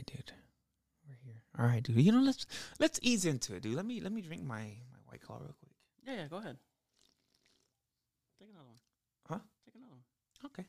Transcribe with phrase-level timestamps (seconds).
[0.00, 0.32] right, dude.
[1.08, 1.42] We're here.
[1.58, 1.96] All right, dude.
[1.96, 2.46] You know, let's
[2.78, 3.74] let's ease into it, dude.
[3.74, 5.72] Let me let me drink my my white claw real quick.
[6.06, 6.28] Yeah, yeah.
[6.28, 6.56] Go ahead.
[8.38, 8.78] Take another one.
[9.28, 9.38] Huh?
[9.64, 10.04] Take another one.
[10.46, 10.64] Okay.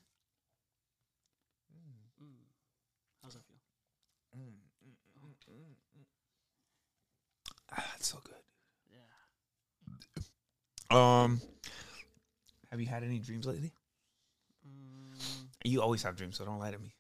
[2.22, 2.44] Mm.
[3.24, 3.58] How's that feel?
[7.74, 8.36] Ah, it's so good.
[8.92, 9.00] Yeah.
[11.24, 11.42] Um,
[12.70, 13.72] have you had any dreams lately?
[14.68, 16.94] Mm, You always have dreams, so don't lie to me.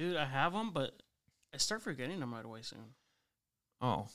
[0.00, 1.02] Dude, I have them, but
[1.54, 2.94] I start forgetting them right away soon.
[3.82, 4.06] Oh,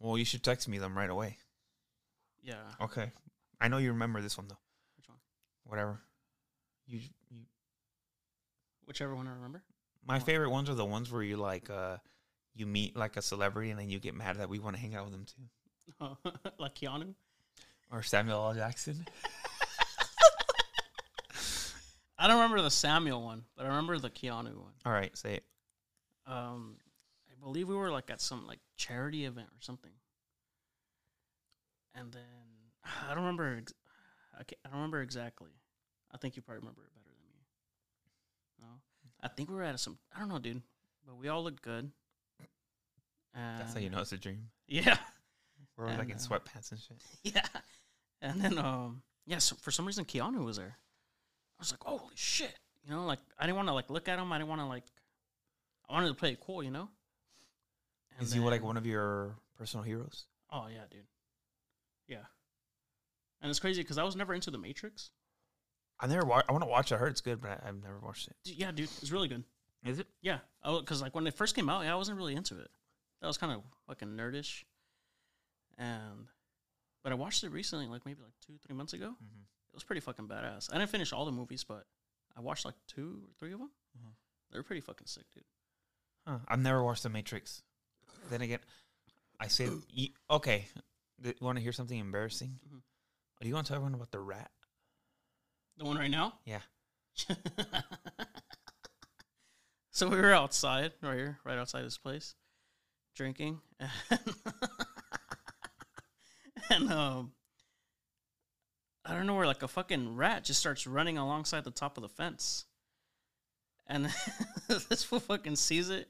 [0.00, 1.36] well, you should text me them right away.
[2.42, 2.54] Yeah.
[2.80, 3.10] Okay.
[3.60, 4.58] I know you remember this one though.
[4.96, 5.18] Which one?
[5.64, 6.00] Whatever.
[6.86, 7.38] You, you
[8.86, 9.62] Whichever one I remember.
[10.06, 10.22] my What?
[10.26, 11.98] favorite ones are the ones where you like uh
[12.54, 14.94] you meet like a celebrity and then you get mad that we want to hang
[14.94, 16.30] out with them too.
[16.58, 17.14] like Keanu.
[17.92, 18.54] Or Samuel L.
[18.54, 19.06] Jackson.
[22.18, 24.72] I don't remember the Samuel one, but I remember the Keanu one.
[24.84, 25.44] All right, say it.
[26.26, 26.76] Um,
[27.30, 29.92] I believe we were like at some like charity event or something,
[31.94, 32.22] and then
[33.08, 33.56] I don't remember.
[33.58, 33.74] Ex-
[34.34, 35.50] I, can't, I don't remember exactly.
[36.12, 37.40] I think you probably remember it better than me.
[38.60, 38.80] No,
[39.22, 39.98] I think we were at some.
[40.14, 40.62] I don't know, dude,
[41.06, 41.90] but we all looked good.
[43.34, 44.48] And That's how you know it's a dream.
[44.66, 44.96] Yeah,
[45.76, 46.96] We're like And, in uh, sweatpants and shit.
[47.34, 47.46] yeah.
[48.20, 49.38] And then, um, yeah.
[49.38, 50.76] So for some reason, Keanu was there.
[51.58, 54.18] I was like, holy shit, you know, like I didn't want to like look at
[54.18, 54.32] him.
[54.32, 54.84] I didn't want to like.
[55.88, 56.88] I wanted to play it cool, you know.
[58.16, 60.26] And Is he like one of your personal heroes?
[60.52, 61.06] Oh yeah, dude.
[62.06, 62.26] Yeah.
[63.40, 65.10] And it's crazy because I was never into the Matrix.
[66.00, 66.24] I never.
[66.24, 66.96] Wa- I want to watch it.
[66.96, 68.36] I heard it's good, but I, I've never watched it.
[68.44, 69.44] Yeah, dude, it's really good.
[69.84, 70.06] Is it?
[70.22, 72.68] Yeah, because like when it first came out, yeah, I wasn't really into it.
[73.20, 74.64] That was kind of fucking nerdish.
[75.76, 76.26] And,
[77.02, 79.10] but I watched it recently, like maybe like two, three months ago.
[79.10, 79.42] Mm-hmm.
[79.72, 80.72] It was pretty fucking badass.
[80.72, 81.84] I didn't finish all the movies, but
[82.36, 83.70] I watched like two or three of them.
[83.98, 84.12] Mhm.
[84.50, 85.44] They're pretty fucking sick, dude.
[86.26, 86.38] Huh.
[86.48, 87.62] I've never watched The Matrix.
[88.30, 88.60] Then again,
[89.40, 90.66] I said, you, okay.
[91.22, 92.58] You want to hear something embarrassing?
[92.68, 92.82] Mhm.
[93.40, 94.50] Are you want to tell everyone about the rat?
[95.76, 96.38] The one right now?
[96.44, 96.60] Yeah.
[99.90, 102.34] so we were outside, right here, right outside this place,
[103.14, 103.60] drinking,
[106.70, 107.32] and um,
[109.08, 112.02] I don't know where like a fucking rat just starts running alongside the top of
[112.02, 112.66] the fence,
[113.86, 114.12] and
[114.68, 116.08] this fool fucking sees it,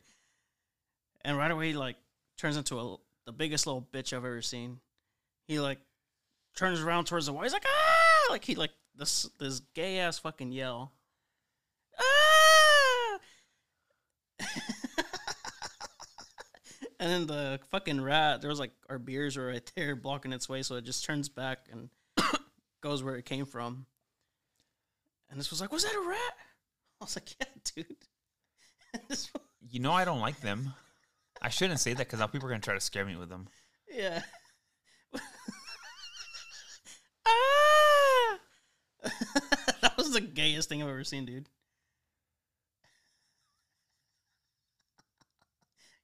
[1.25, 1.95] and right away like
[2.37, 4.81] turns into a the biggest little bitch I've ever seen.
[5.47, 5.79] He like
[6.57, 7.45] turns around towards the wall.
[7.45, 10.91] He's like ah, like he like this this gay ass fucking yell.
[12.01, 13.19] Ah!
[16.99, 20.49] and then the fucking rat, there was like our beers were right there blocking its
[20.49, 21.91] way, so it just turns back and
[22.81, 23.87] goes where it came from.
[25.31, 26.19] And this was like, was that a rat?
[27.01, 27.97] I was like, yeah, dude.
[28.95, 30.73] And this one- You know I don't like them.
[31.41, 33.29] I shouldn't say that because now people are going to try to scare me with
[33.29, 33.49] them.
[33.93, 34.23] yeah.
[37.27, 38.39] ah!
[39.83, 41.49] that was the gayest thing I've ever seen, dude.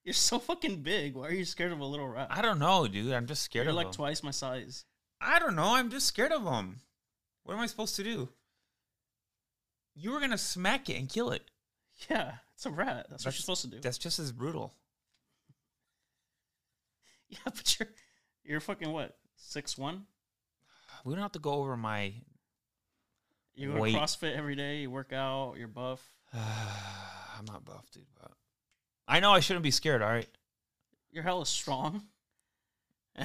[0.04, 1.14] You're so fucking big.
[1.14, 2.28] Why are you scared of a little rat?
[2.30, 3.12] I don't know, dude.
[3.12, 3.94] I'm just scared You're of like them.
[3.94, 4.84] twice my size.
[5.24, 5.74] I don't know.
[5.74, 6.80] I'm just scared of them.
[7.44, 8.28] What am I supposed to do?
[9.94, 11.42] You were going to smack it and kill it.
[12.10, 13.06] Yeah, it's a rat.
[13.08, 13.80] That's, what you're supposed to do.
[13.80, 14.74] That's just as brutal.
[17.30, 17.88] Yeah, but you're
[18.44, 19.16] you're fucking what?
[19.34, 20.04] Six one?
[21.04, 22.12] We don't have to go over my.
[23.54, 26.00] You go to CrossFit every day, you work out, you're buff.
[26.34, 28.30] I'm not buff, dude, but
[29.08, 30.02] I know I shouldn't be scared.
[30.02, 30.28] All right.
[31.10, 32.02] You're hella strong.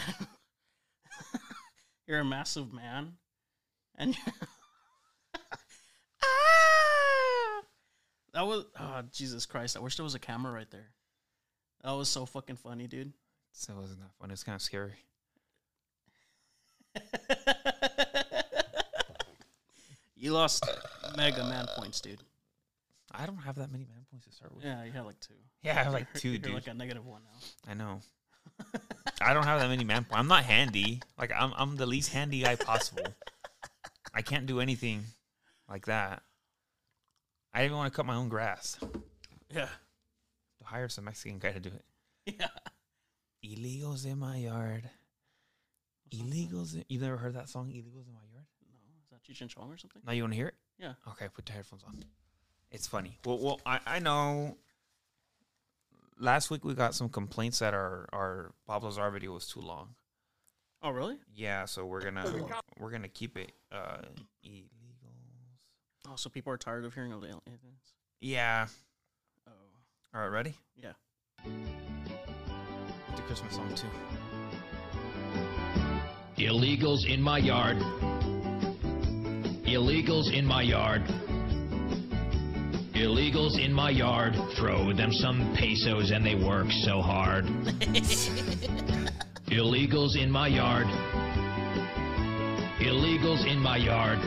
[2.10, 3.14] you're a massive man.
[3.96, 4.18] And
[6.24, 7.62] ah!
[8.34, 9.78] That was oh Jesus Christ.
[9.78, 10.88] I wish there was a camera right there.
[11.84, 13.14] That was so fucking funny, dude.
[13.54, 14.32] So it wasn't that fun.
[14.32, 14.96] It's kind of scary.
[20.16, 20.66] you lost
[21.16, 22.24] mega man points, dude.
[23.12, 24.66] I don't have that many man points to start with.
[24.66, 25.34] Yeah, you had like two.
[25.62, 26.54] Yeah, I have like two, You're dude.
[26.54, 27.72] like a negative one now.
[27.72, 28.02] I know.
[29.22, 30.06] I don't have that many man.
[30.12, 31.02] I'm not handy.
[31.18, 33.04] Like I'm, I'm the least handy guy possible.
[34.14, 35.04] I can't do anything
[35.70, 36.24] like that.
[37.54, 38.78] I even want to cut my own grass.
[39.54, 39.68] Yeah.
[40.60, 42.36] To hire some Mexican guy to do it.
[42.40, 42.48] Yeah.
[43.44, 44.90] Illegals in my yard.
[46.12, 46.76] Illegals.
[46.76, 48.46] In, you've never heard that song, Illegals in My Yard?
[48.72, 50.02] No, is that Cheech and Chong or something?
[50.06, 50.56] Now you want to hear it?
[50.80, 50.94] Yeah.
[51.10, 52.04] Okay, put your headphones on.
[52.72, 53.18] It's funny.
[53.26, 54.58] Well, well, I, I know.
[56.22, 59.96] Last week we got some complaints that our our Bob Lazar video was too long.
[60.82, 61.18] Oh, really?
[61.34, 62.26] Yeah, so we're gonna
[62.78, 64.00] we're gonna keep it uh
[64.46, 64.68] illegals.
[66.10, 67.94] Oh, so people are tired of hearing of the aliens.
[68.20, 68.68] Yeah,
[69.48, 69.52] Oh.
[70.14, 70.56] All right, ready?
[70.76, 70.92] Yeah.
[71.46, 73.88] The Christmas song too.
[76.38, 77.78] Illegals in my yard.
[79.66, 81.04] Illegals in my yard.
[83.00, 84.36] Illegals in my yard.
[84.58, 87.46] Throw them some pesos and they work so hard.
[89.48, 90.86] Illegals in my yard.
[92.82, 94.20] Illegals in my yard.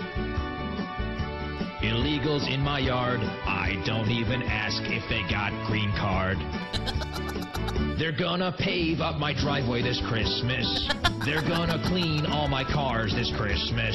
[1.83, 3.21] Illegals in my yard.
[3.21, 6.39] I don't even ask if they got green card.
[7.99, 10.89] They're gonna pave up my driveway this Christmas.
[11.25, 13.95] They're gonna clean all my cars this Christmas.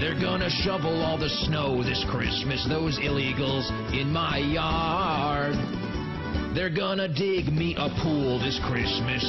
[0.00, 2.66] They're gonna shovel all the snow this Christmas.
[2.68, 5.54] Those illegals in my yard.
[6.54, 9.22] They're gonna dig me a pool this Christmas.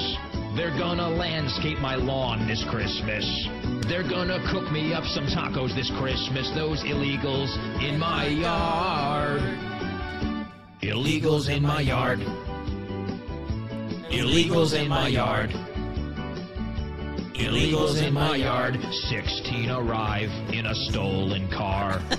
[0.58, 3.48] They're gonna landscape my lawn this Christmas.
[3.88, 6.50] They're gonna cook me up some tacos this Christmas.
[6.56, 9.42] Those illegals in my yard.
[10.82, 12.22] Illegals in my yard.
[14.10, 15.52] Illegals in my yard.
[17.36, 18.80] Illegals in my yard.
[18.82, 22.00] 16 arrive in a stolen car.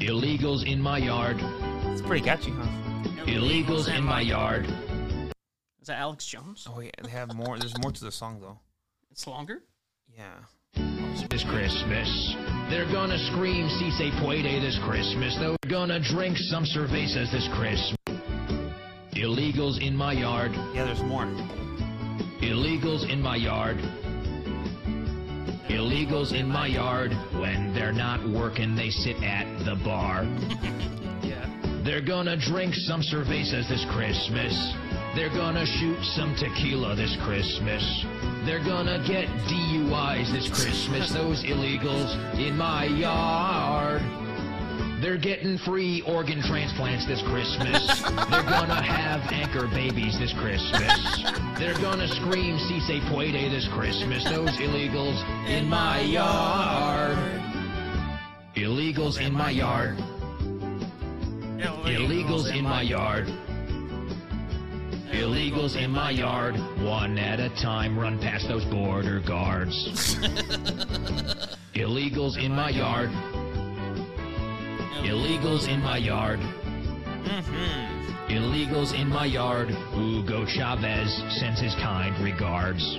[0.00, 1.36] Illegals in my yard.
[1.92, 2.64] It's pretty catchy, huh?
[3.26, 4.66] Illegals in my yard.
[5.86, 6.66] Is that Alex Jones?
[6.68, 7.60] Oh yeah, they have more.
[7.60, 8.58] There's more to the song though.
[9.12, 9.62] It's longer.
[10.18, 10.34] Yeah.
[11.30, 12.34] This Christmas.
[12.68, 15.38] They're gonna scream Si se puede this Christmas.
[15.38, 17.94] They're gonna drink some cervezas this Christmas.
[19.14, 20.50] Illegals in my yard.
[20.74, 21.26] Yeah, there's more.
[22.42, 23.76] Illegals in my yard.
[25.70, 27.12] Illegals in my yard.
[27.38, 30.24] When they're not working, they sit at the bar.
[31.22, 31.82] Yeah.
[31.84, 34.52] They're gonna drink some cervezas this Christmas.
[35.16, 38.04] They're gonna shoot some tequila this Christmas.
[38.44, 41.10] They're gonna get DUIs this Christmas.
[41.10, 44.02] Those illegals in my yard.
[45.00, 48.02] They're getting free organ transplants this Christmas.
[48.28, 51.24] They're gonna have anchor babies this Christmas.
[51.58, 54.22] They're gonna scream Si se puede this Christmas.
[54.24, 55.16] Those illegals
[55.48, 57.16] in my yard.
[58.54, 59.96] Illegals in my yard.
[61.86, 63.32] Illegals in my yard.
[65.12, 66.56] Illegals in my yard.
[66.82, 70.16] One at a time, run past those border guards.
[71.74, 73.10] Illegals in my yard.
[75.04, 76.40] Illegals in my yard.
[78.28, 79.68] Illegals in my yard.
[79.94, 82.98] Hugo Chavez sends his kind regards.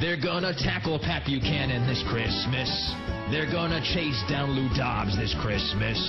[0.00, 2.70] They're gonna tackle Pat Buchanan this Christmas.
[3.30, 6.00] They're gonna chase down Lou Dobbs this Christmas.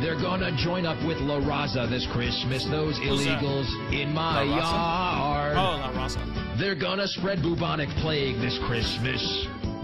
[0.00, 2.64] They're gonna join up with La Raza this Christmas.
[2.70, 3.42] Those Who's that?
[3.42, 5.56] illegals in my yard.
[5.56, 6.22] Oh, La Raza.
[6.56, 9.20] They're gonna spread bubonic plague this Christmas.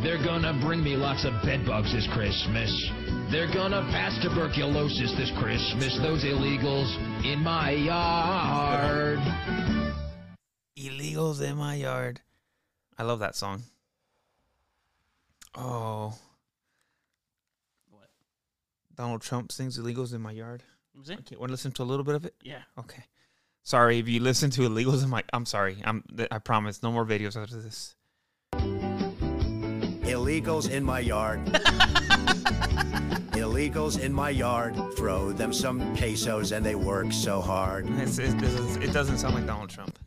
[0.05, 2.71] They're gonna bring me lots of bedbugs this Christmas.
[3.29, 5.99] They're gonna pass tuberculosis this Christmas.
[5.99, 6.95] Those illegals
[7.27, 9.19] in my yard.
[10.79, 12.21] Illegals in my yard.
[12.99, 13.63] I love that song.
[15.55, 16.15] Oh,
[17.91, 18.09] What?
[18.97, 20.63] Donald Trump sings "Illegals in My Yard."
[20.95, 21.19] Was it?
[21.21, 22.35] Okay, want to listen to a little bit of it?
[22.43, 22.63] Yeah.
[22.79, 23.05] Okay.
[23.63, 25.79] Sorry if you listen to "Illegals in My." I'm sorry.
[25.85, 26.03] I'm.
[26.31, 26.83] I promise.
[26.83, 27.95] No more videos after this.
[30.09, 31.45] Illegals in my yard.
[33.37, 34.75] Illegals in my yard.
[34.97, 37.87] Throw them some pesos and they work so hard.
[38.01, 39.99] It's, it, this is, it doesn't sound like Donald Trump.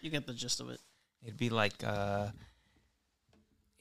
[0.00, 0.78] You get the gist of it.
[1.22, 2.28] It'd be like, uh,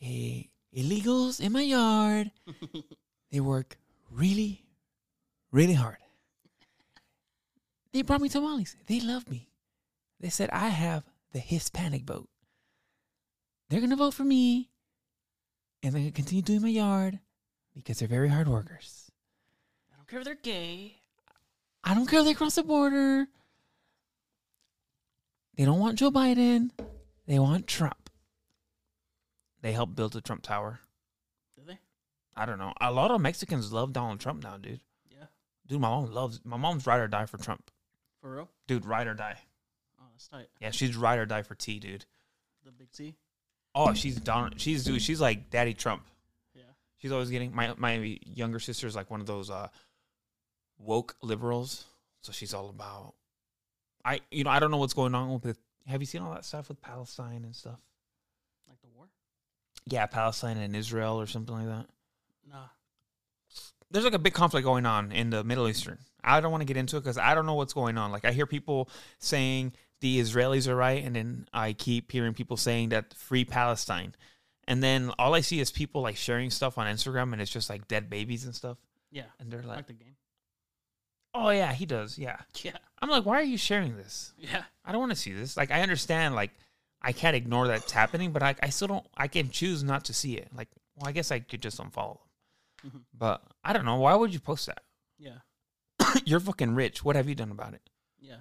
[0.01, 0.43] eh,
[0.75, 2.31] illegals in my yard.
[3.31, 3.77] they work
[4.12, 4.63] really,
[5.51, 5.98] really hard.
[7.93, 8.75] They brought me tamales.
[8.88, 9.50] They love me.
[10.19, 12.29] They said I have the Hispanic vote.
[13.69, 14.69] They're going to vote for me.
[15.83, 17.19] And they're going to continue doing my yard
[17.74, 19.10] because they're very hard workers.
[19.91, 20.98] I don't care if they're gay.
[21.83, 23.27] I don't care if they cross the border.
[25.57, 26.69] They don't want Joe Biden.
[27.32, 28.10] They want Trump.
[29.62, 30.82] They helped build the Trump Tower.
[31.56, 31.80] Do they?
[32.36, 32.74] I don't know.
[32.82, 34.82] A lot of Mexicans love Donald Trump now, dude.
[35.10, 35.28] Yeah.
[35.66, 37.72] Dude, my mom loves my mom's ride or die for Trump.
[38.20, 38.50] For real?
[38.68, 39.38] Dude, ride or die.
[39.98, 40.48] Oh, that's tight.
[40.60, 42.04] Yeah, she's ride or die for T, dude.
[42.66, 43.16] The big T.
[43.74, 44.60] Oh, she's Donald.
[44.60, 45.02] She's dude.
[45.02, 46.04] She's like Daddy Trump.
[46.54, 46.64] Yeah.
[46.98, 49.70] She's always getting my my younger sister's like one of those uh
[50.78, 51.86] woke liberals.
[52.24, 53.14] So she's all about.
[54.04, 55.58] I you know I don't know what's going on with.
[55.88, 57.80] Have you seen all that stuff with Palestine and stuff?
[58.68, 59.08] Like the war?
[59.88, 61.88] Yeah, Palestine and Israel or something like that.
[62.50, 62.66] Nah.
[63.90, 65.98] there's like a big conflict going on in the Middle Eastern.
[66.24, 68.12] I don't want to get into it because I don't know what's going on.
[68.12, 72.58] Like I hear people saying the Israelis are right, and then I keep hearing people
[72.58, 74.14] saying that free Palestine,
[74.68, 77.70] and then all I see is people like sharing stuff on Instagram, and it's just
[77.70, 78.78] like dead babies and stuff,
[79.12, 79.26] Yeah.
[79.40, 80.16] and they're like, like the game.
[81.34, 82.18] Oh yeah, he does.
[82.18, 82.38] Yeah.
[82.64, 84.34] Yeah, I'm like, why are you sharing this?
[84.38, 84.64] yeah.
[84.86, 85.58] I don't want to see this.
[85.58, 86.36] Like, I understand.
[86.36, 86.52] Like,
[87.02, 89.08] I can't ignore that's happening, but I, I still don't.
[89.18, 90.50] I can choose not to see it.
[90.56, 92.18] Like, well, I guess I could just unfollow
[92.84, 92.92] them.
[92.92, 93.02] Mhm.
[93.18, 93.96] But I don't know.
[93.98, 94.84] Why would you post that?
[95.18, 95.38] Yeah,
[96.26, 97.04] You're fucking rich.
[97.04, 97.82] What have you done about it?
[98.20, 98.38] yeah.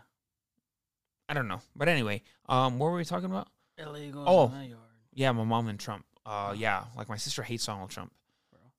[1.29, 1.61] I don't know.
[1.77, 3.49] But anyway, um, what were we talking about?
[3.79, 4.47] Oh.
[4.47, 4.81] in my yard.
[5.15, 6.05] Yeah, my mom and Trump.
[6.27, 8.13] Uh, yeah, like my sister hates Donald Trump.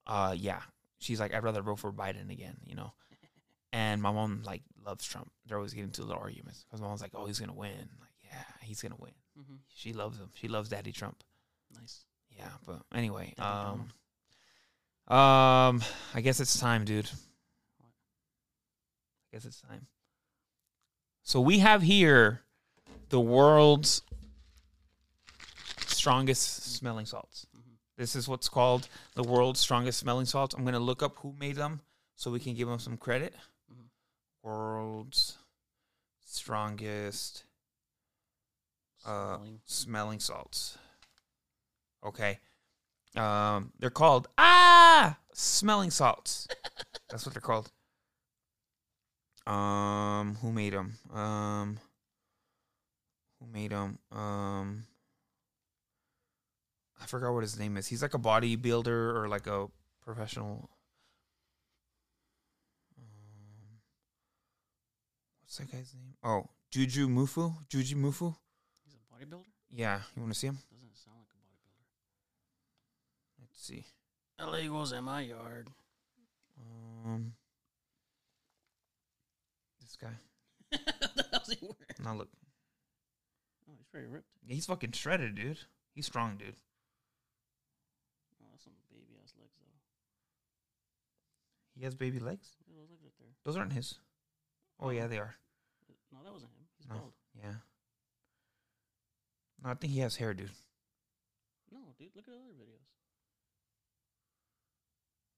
[0.06, 0.60] Uh, yeah,
[1.00, 2.91] she's like, I'd rather vote for Biden again, you know.
[3.73, 5.31] And my mom like loves Trump.
[5.47, 7.89] They're always getting into little arguments because my mom's like, oh, he's gonna win.
[7.99, 9.13] Like, yeah, he's gonna win.
[9.35, 10.29] hmm She loves him.
[10.33, 11.23] She loves Daddy Trump.
[11.79, 12.03] Nice.
[12.37, 13.91] Yeah, but anyway, um,
[15.07, 15.81] um,
[16.13, 17.09] I guess it's time, dude.
[17.81, 19.87] I guess it's time.
[21.23, 22.41] So we have here
[23.09, 24.01] the world's
[25.87, 27.45] strongest smelling salts.
[27.55, 27.75] Mhm.
[27.97, 30.55] This is what's called the world's strongest smelling salts.
[30.55, 31.81] I'm gonna look up who made them
[32.15, 33.35] so we can give them some credit.
[34.43, 35.38] World's
[36.25, 37.43] strongest
[39.05, 39.60] uh, Smelling.
[39.65, 40.77] smelling salts.
[42.05, 42.39] Okay.
[43.15, 46.48] Um, they're called ah smelling salts.
[47.10, 47.71] That's what they're called.
[49.45, 50.93] Um, who made them?
[51.13, 51.79] Um,
[53.39, 53.98] who made them?
[54.12, 54.83] Um,
[57.01, 57.88] I forgot what his name is.
[57.88, 59.67] He's like a bodybuilder or like a
[60.03, 60.69] professional.
[65.51, 66.13] What's that guy's name?
[66.24, 67.53] Oh, Juju Mufu.
[67.67, 68.34] Juju Mufu.
[68.86, 69.43] He's a bodybuilder.
[69.70, 70.58] Yeah, you want to see him?
[70.72, 71.84] Doesn't sound like a bodybuilder.
[73.41, 73.86] Let's see.
[74.39, 75.67] Illegals in my yard.
[77.05, 77.34] Um,
[79.81, 80.13] this guy.
[80.72, 81.75] the hell's he wearing?
[82.01, 82.29] Now look,
[83.67, 84.29] Oh, he's pretty ripped.
[84.48, 85.60] Yeah, he's fucking shredded, dude.
[85.93, 86.55] He's strong, dude.
[88.41, 89.75] Oh, that's some baby ass legs though.
[91.75, 92.55] He has baby legs.
[92.62, 93.27] At those legs right there.
[93.43, 94.00] Those aren't his.
[94.81, 95.35] Oh yeah, they are.
[96.11, 96.65] No, that wasn't him.
[96.77, 96.95] He's No.
[96.95, 97.13] bald.
[97.41, 97.53] Yeah.
[99.63, 100.50] No, I think he has hair, dude.
[101.71, 102.09] No, dude.
[102.15, 102.81] Look at other videos.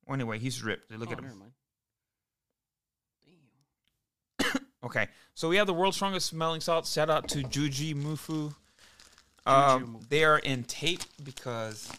[0.05, 0.89] Well, anyway, he's ripped.
[0.91, 1.25] Look oh, at him.
[1.25, 1.51] never mind.
[3.25, 4.61] Damn.
[4.83, 6.91] Okay, so we have the world's strongest smelling salts.
[6.91, 8.55] Shout out to Juji Mufu.
[9.45, 10.09] Um, Mufu.
[10.09, 11.89] they are in tape because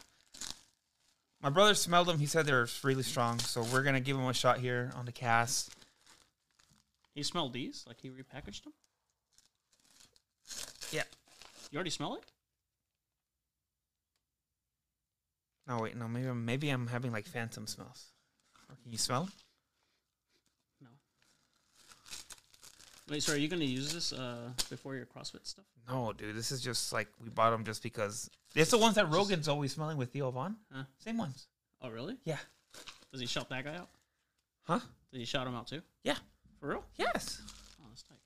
[1.42, 2.18] my brother smelled them.
[2.18, 5.12] He said they're really strong, so we're gonna give them a shot here on the
[5.12, 5.74] cast.
[7.14, 7.85] He smelled these?
[7.87, 8.73] Like he repackaged them?
[10.90, 11.04] Yeah.
[11.71, 12.25] You already smell it?
[15.66, 18.06] No, wait, no, maybe I'm, maybe I'm having like phantom smells.
[18.68, 19.28] Or Can you smell?
[20.80, 20.88] No.
[23.09, 25.64] Wait, so are you gonna use this uh before your CrossFit stuff?
[25.88, 29.11] No, dude, this is just like we bought them just because it's the ones that
[29.11, 30.56] Rogan's always smelling with Theo Von.
[30.73, 30.85] Huh?
[30.99, 31.47] Same ones.
[31.80, 32.16] Oh really?
[32.25, 32.38] Yeah.
[33.12, 33.88] Does he shout that guy out?
[34.64, 34.80] Huh?
[35.12, 35.80] Did he shout him out too?
[36.02, 36.16] Yeah.
[36.64, 36.85] For real?
[36.97, 37.42] Yes.
[37.78, 38.16] Oh, that's tight.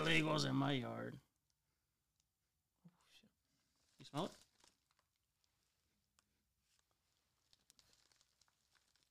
[0.00, 1.18] Illegals in my yard.
[3.98, 4.30] You smell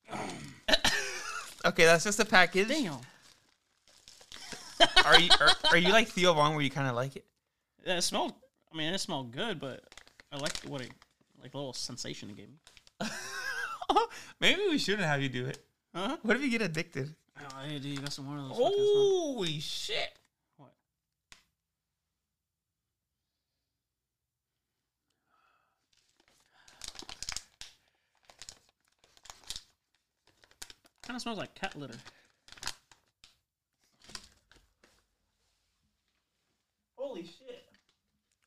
[0.10, 0.18] it?
[1.66, 2.68] Okay, that's just a package.
[2.68, 2.98] Damn.
[5.04, 7.26] Are you are, are you like Theo Von where you kind of like it?
[7.84, 8.34] Yeah, it smelled.
[8.72, 9.84] I mean, it smelled good, but
[10.32, 10.92] I like what it
[11.42, 12.60] like the little sensation it gave me.
[14.40, 15.60] Maybe we shouldn't have you do it.
[15.96, 16.18] Huh?
[16.24, 17.16] What if you get addicted?
[17.40, 18.58] Oh, hey, dude, you got some more of those.
[18.58, 20.20] fucking smell- Holy shit!
[20.58, 20.74] What?
[31.04, 31.98] Kind of smells like cat litter.
[36.98, 37.70] Holy shit!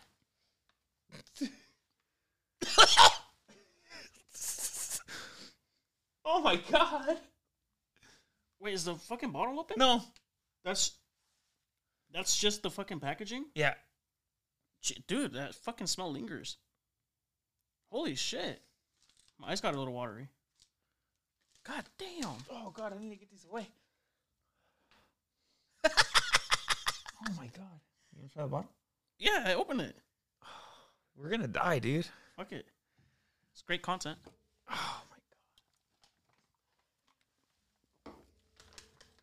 [6.28, 7.18] oh my god!
[8.60, 9.78] Wait, is the fucking bottle open?
[9.80, 10.02] No.
[10.64, 10.92] That's
[12.14, 13.74] that's just the fucking packaging, Yeah.
[15.08, 15.34] Dude.
[15.34, 16.58] That fucking smell lingers.
[17.90, 18.62] Holy shit!
[19.40, 20.28] My eyes got a little watery.
[21.66, 22.36] God damn!
[22.50, 23.68] Oh god, I need to get these away.
[25.86, 27.80] oh my god.
[28.14, 28.70] You wanna try the bottle?
[29.20, 29.96] Yeah, I opened it.
[31.18, 32.08] We're gonna die, dude.
[32.36, 32.66] Fuck it.
[33.52, 34.18] It's great content.
[34.70, 35.18] Oh my
[38.06, 38.14] god.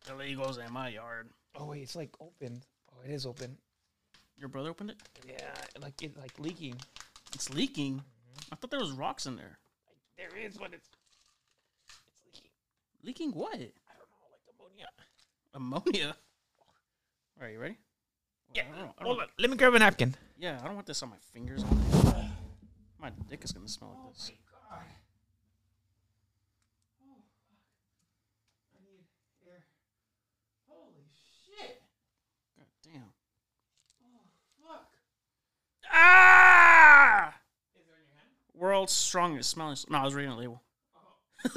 [0.07, 1.29] Illegals in my yard.
[1.57, 2.61] Oh wait, it's like open.
[2.91, 3.57] Oh, it is open.
[4.37, 4.97] Your brother opened it?
[5.27, 6.75] Yeah, like it like leaking.
[7.33, 7.95] It's leaking.
[7.95, 8.53] Mm-hmm.
[8.53, 9.57] I thought there was rocks in there.
[10.17, 10.89] There is, but it's
[12.09, 12.51] it's leaking.
[13.03, 13.53] Leaking what?
[13.55, 14.87] I don't know, like ammonia.
[15.53, 16.15] Ammonia.
[17.37, 17.77] All right, you ready?
[18.53, 18.63] Yeah.
[18.63, 19.27] I don't, I don't- Hold on.
[19.39, 20.15] Let me grab a napkin.
[20.37, 21.63] yeah, I don't want this on my fingers.
[23.01, 24.31] My dick is gonna smell like oh this.
[35.91, 37.35] Ah!
[38.53, 39.77] World's strongest smelling.
[39.89, 40.61] No, I was reading a label.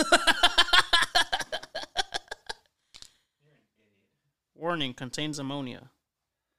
[4.55, 5.91] Warning contains ammonia.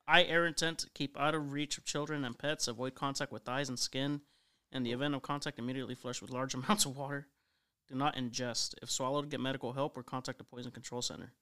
[0.07, 0.85] Eye irritant.
[0.93, 2.67] Keep out of reach of children and pets.
[2.67, 4.21] Avoid contact with eyes and skin.
[4.71, 7.27] In the event of contact, immediately flush with large amounts of water.
[7.89, 8.75] Do not ingest.
[8.81, 11.33] If swallowed, get medical help or contact the poison control center.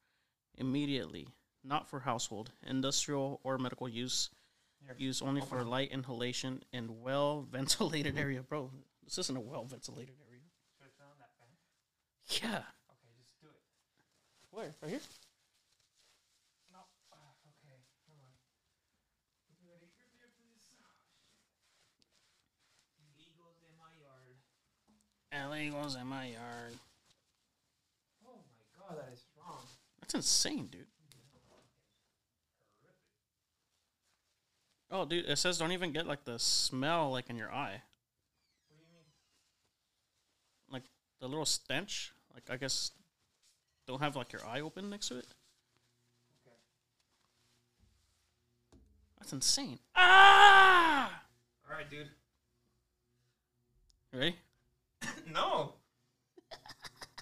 [0.58, 1.28] Immediately.
[1.64, 4.30] Not for household, industrial, or medical use.
[4.98, 8.24] Use only for light inhalation in well ventilated mm-hmm.
[8.24, 8.42] area.
[8.42, 8.72] Bro,
[9.04, 10.42] this isn't a well ventilated area.
[12.28, 12.60] Yeah.
[12.92, 13.64] Okay, just do it.
[14.52, 14.76] Where?
[14.82, 15.00] Right here?
[16.74, 16.80] No.
[17.08, 17.16] Uh,
[17.48, 17.80] okay.
[18.08, 18.36] Hold on.
[19.64, 19.88] Ready?
[19.96, 20.68] Here, here, please.
[23.16, 24.36] Eagles in my yard.
[25.32, 26.76] Illegals in my yard.
[28.28, 29.64] Oh my god, that is strong.
[30.02, 30.88] That's insane, dude.
[34.90, 37.82] Oh, dude, it says don't even get like the smell like in your eye.
[38.68, 39.06] What do you mean?
[40.72, 40.84] Like
[41.20, 42.14] the little stench.
[42.34, 42.92] Like I guess
[43.86, 45.26] don't have like your eye open next to it.
[46.46, 46.56] Okay.
[49.20, 49.80] That's insane.
[49.96, 51.24] Ah!
[51.70, 52.08] All right, dude.
[54.14, 54.36] You Ready?
[55.34, 55.74] no.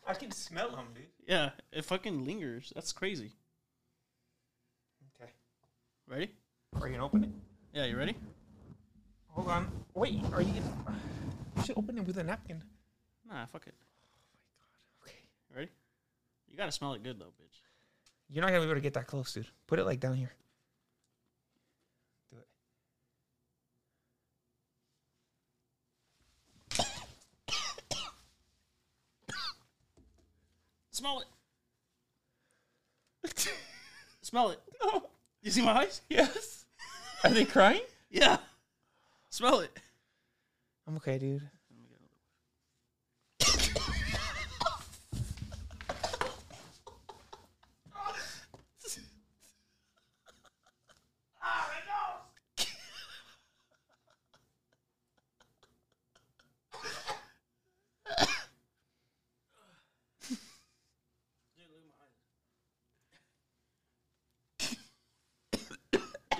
[0.08, 1.06] I can smell them, dude.
[1.28, 2.72] Yeah, it fucking lingers.
[2.76, 3.32] That's crazy.
[5.20, 5.32] Okay.
[6.08, 6.30] Ready?
[6.80, 7.30] Are you gonna open it?
[7.76, 8.16] Yeah, you ready?
[9.32, 9.68] Hold on.
[9.96, 10.22] Wait.
[10.32, 10.98] Are you gonna?
[11.58, 12.64] You should open it with a napkin.
[13.30, 13.74] Nah, fuck it.
[13.78, 13.84] Oh
[14.62, 15.12] my god.
[15.12, 15.18] Okay.
[15.50, 15.72] You ready?
[16.48, 17.60] You gotta smell it good though, bitch.
[18.30, 19.48] You're not gonna be able to get that close, dude.
[19.68, 20.32] Put it like down here.
[22.32, 22.48] Do it.
[30.92, 31.24] Smell
[33.26, 33.30] it.
[34.22, 34.62] smell it.
[34.82, 35.10] No.
[35.42, 36.00] You see my eyes?
[36.10, 36.65] Yes.
[37.24, 37.82] Are they crying?
[38.10, 38.38] Yeah.
[39.30, 39.72] Smell it.
[40.88, 41.50] I'm okay, dude.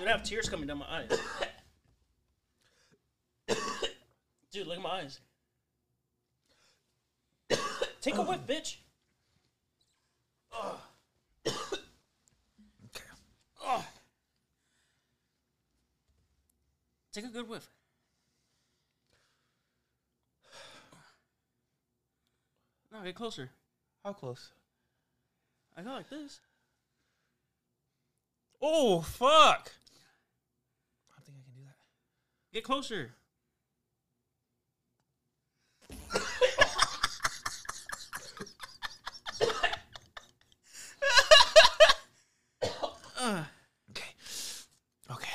[0.06, 1.10] Dude, I have tears coming down my eyes.
[4.52, 5.18] Dude, look at my eyes.
[8.00, 8.76] Take a whiff, bitch.
[13.68, 13.82] Okay.
[17.12, 17.68] Take a good whiff.
[22.92, 23.50] No, get closer.
[24.04, 24.52] How close?
[25.76, 26.38] I go like this.
[28.62, 29.72] Oh fuck!
[31.10, 31.76] I don't think I can do that.
[32.56, 33.10] Get closer.
[43.18, 43.44] uh,
[43.90, 44.04] Okay.
[45.10, 45.28] Okay.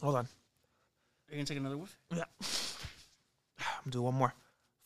[0.00, 0.24] Hold on.
[0.24, 0.28] are
[1.28, 1.94] you gonna take another whiff?
[2.10, 2.24] Yeah.
[3.58, 4.32] I'm gonna do one more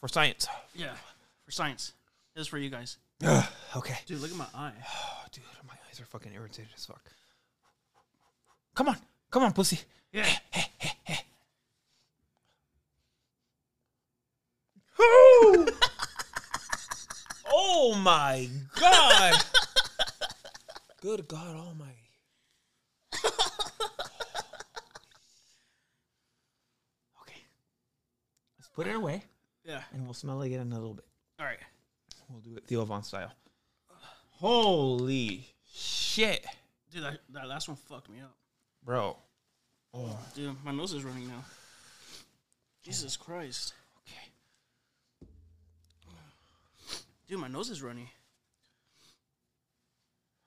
[0.00, 0.48] for science.
[0.74, 0.94] Yeah,
[1.44, 1.92] for science.
[2.34, 2.98] This is for you guys.
[3.76, 3.98] okay.
[4.06, 4.72] Dude, look at my eye.
[4.84, 7.04] Oh, dude, my eyes are fucking irritated as fuck.
[8.74, 8.96] Come on,
[9.30, 9.80] come on, pussy.
[10.12, 10.26] Yeah.
[17.50, 19.34] oh my god!
[21.00, 21.94] Good God Almighty.
[27.22, 27.40] okay,
[28.58, 29.22] let's put it away,
[29.64, 29.82] Yeah.
[29.92, 31.06] and we'll smell it again in a little bit.
[31.38, 31.58] All right.
[32.28, 33.32] We'll do it Theo Von style.
[34.32, 36.44] Holy shit,
[36.92, 38.34] Dude, that, that last one fucked me up.
[38.88, 39.18] Bro.
[39.92, 41.44] Oh, Dude, my nose is running now.
[42.82, 43.74] Jesus Christ.
[43.98, 45.28] okay.
[47.26, 48.08] Dude, my nose is running.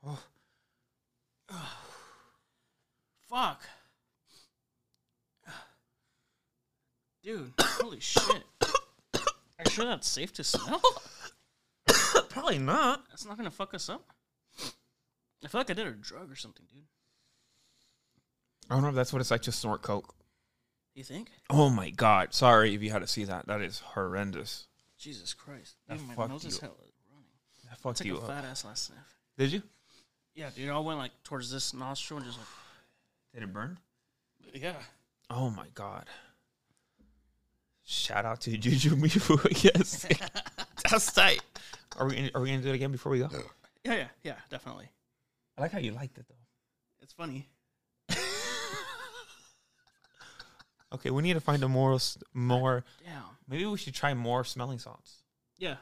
[0.04, 0.19] Oh.
[3.30, 3.62] Fuck.
[7.23, 8.43] Dude, holy shit.
[8.63, 10.82] Are you sure that's safe to smell?
[12.30, 13.04] Probably not.
[13.10, 14.04] That's not gonna fuck us up?
[15.45, 16.82] I feel like I did a drug or something, dude.
[18.71, 20.15] I don't know if that's what it's like to snort coke.
[20.95, 21.29] You think?
[21.49, 22.34] Oh my god!
[22.34, 23.47] Sorry if you had to see that.
[23.47, 24.67] That is horrendous.
[24.97, 25.75] Jesus Christ.
[25.88, 26.77] That Dude, my fucked nose is you hell
[27.12, 27.25] running.
[27.69, 28.27] That fucked Took you a up.
[28.27, 28.99] fat ass last sniff.
[29.38, 29.62] Did you?
[30.36, 32.47] Yeah, dude, I went like towards this nostril and just like,
[33.34, 33.77] Did it burn?
[34.53, 34.73] yeah.
[35.29, 36.05] Oh my god!
[37.84, 39.63] Shout out to Juju Mifu.
[39.63, 40.05] yes,
[40.89, 41.41] that's tight.
[41.97, 42.15] Are we?
[42.15, 43.29] Gonna, are we gonna do it again before we go?
[43.84, 44.89] Yeah, yeah, yeah, definitely.
[45.57, 46.36] I like how you liked it though.
[47.01, 47.49] It's funny.
[50.93, 52.84] Okay, we need to find a more s- more.
[53.06, 53.23] Damn.
[53.47, 55.23] Maybe we should try more smelling salts.
[55.58, 55.75] Yeah.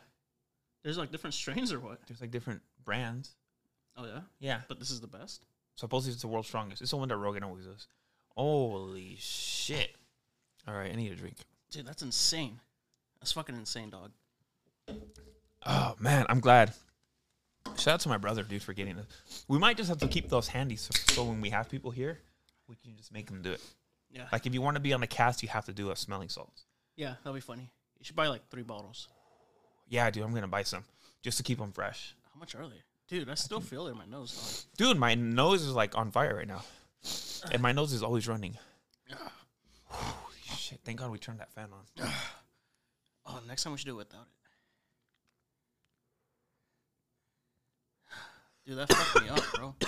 [0.83, 1.99] There's like different strains or what?
[2.07, 3.31] There's like different brands.
[3.97, 4.21] Oh yeah.
[4.39, 5.43] Yeah, But this is the best.
[5.75, 6.81] supposedly it's the world's strongest.
[6.81, 7.87] It's the one that Rogan always does.
[8.37, 9.95] Holy shit!
[10.67, 11.35] All right, I need a drink.
[11.71, 12.59] Dude, that's insane.
[13.19, 14.11] That's fucking insane, dog.
[15.65, 16.73] Oh man, I'm glad.
[17.77, 19.43] Shout out to my brother, dude, for getting this.
[19.47, 22.19] We might just have to keep those handy so, so when we have people here,
[22.67, 23.61] we can just make them do it.
[24.11, 24.27] Yeah.
[24.31, 26.29] Like if you want to be on the cast, you have to do a smelling
[26.29, 26.65] salts.
[26.95, 27.69] yeah, that'll be funny.
[27.99, 29.07] You should buy like three bottles.
[29.87, 30.83] Yeah, dude, I'm gonna buy some
[31.21, 32.15] just to keep them fresh.
[32.33, 32.81] How much are they?
[33.07, 36.35] Dude, I still feel it in my nose, Dude, my nose is like on fire
[36.35, 36.63] right now,
[37.51, 38.57] and my nose is always running.
[39.85, 40.79] Holy shit!
[40.85, 42.07] Thank God we turned that fan on.
[43.31, 44.27] Oh, next time we should do it without it.
[48.65, 49.75] Dude, that fucked me up, bro.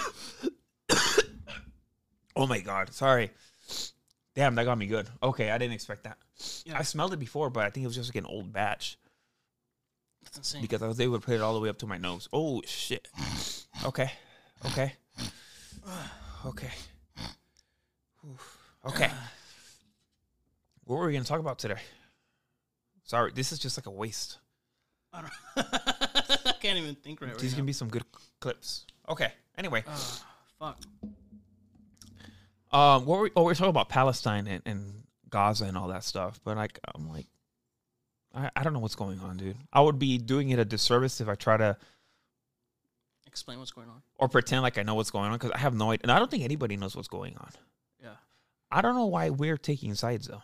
[2.35, 2.93] Oh my God!
[2.93, 3.29] Sorry.
[4.35, 5.09] Damn, that got me good.
[5.21, 6.17] Okay, I didn't expect that.
[6.65, 6.77] Yeah.
[6.79, 8.97] I smelled it before, but I think it was just like an old batch
[10.23, 10.61] That's insane.
[10.61, 12.29] because I was able to put it all the way up to my nose.
[12.31, 13.09] Oh shit!
[13.83, 14.09] Okay,
[14.67, 14.93] okay,
[16.45, 16.71] okay,
[18.29, 18.57] Oof.
[18.87, 19.11] okay.
[20.85, 21.79] What were we gonna talk about today?
[23.03, 24.37] Sorry, this is just like a waste.
[25.13, 25.31] I, don't
[26.45, 27.57] I can't even think right, right These now.
[27.57, 28.05] can be some good
[28.39, 28.85] clips.
[29.09, 29.31] Okay.
[29.57, 30.25] Anyway, Ah,
[30.57, 30.77] fuck.
[32.71, 35.87] Um, what were we, oh, we are talking about Palestine and, and Gaza and all
[35.89, 37.27] that stuff, but like, I'm like,
[38.33, 39.57] I, I don't know what's going on, dude.
[39.73, 41.77] I would be doing it a disservice if I try to
[43.27, 44.01] Explain what's going on.
[44.17, 46.19] or pretend like I know what's going on because I have no idea, and I
[46.19, 47.49] don't think anybody knows what's going on.
[48.01, 48.15] Yeah.
[48.69, 50.41] I don't know why we're taking sides though.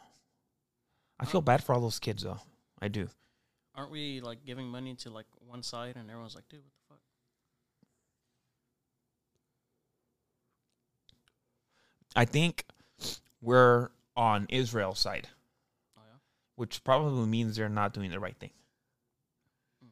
[1.19, 1.41] I feel Oh.
[1.41, 2.39] bad for all those kids though.
[2.81, 3.09] I do.
[3.75, 6.93] Aren't we like giving money to like one side and everyone's like, dude, what the
[6.93, 6.99] fuck?
[12.17, 12.65] I think
[13.41, 15.27] we're on Israel's side,
[15.95, 16.17] Oh yeah.
[16.55, 18.49] which probably means they're not doing the right thing.
[19.81, 19.89] Hmm.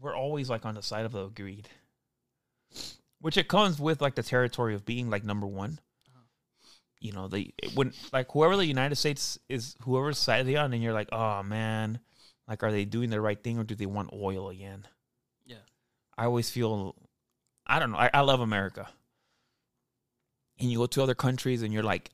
[0.00, 1.68] We're always like on the side of the greed,
[3.20, 5.78] which it comes with like the territory of being like number one.
[6.08, 6.22] Uh-huh.
[7.00, 10.82] You know, they when like whoever the United States is, whoever's side they're on, and
[10.82, 12.00] you're like, oh man,
[12.48, 14.86] like are they doing the right thing or do they want oil again?
[15.44, 15.56] Yeah.
[16.16, 16.96] I always feel,
[17.66, 17.98] I don't know.
[17.98, 18.88] I, I love America.
[20.58, 22.10] And you go to other countries and you're like,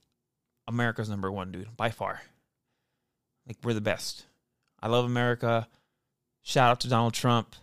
[0.66, 2.22] America's number one, dude, by far.
[3.46, 4.24] Like, we're the best.
[4.80, 5.68] I love America.
[6.42, 7.54] Shout out to Donald Trump.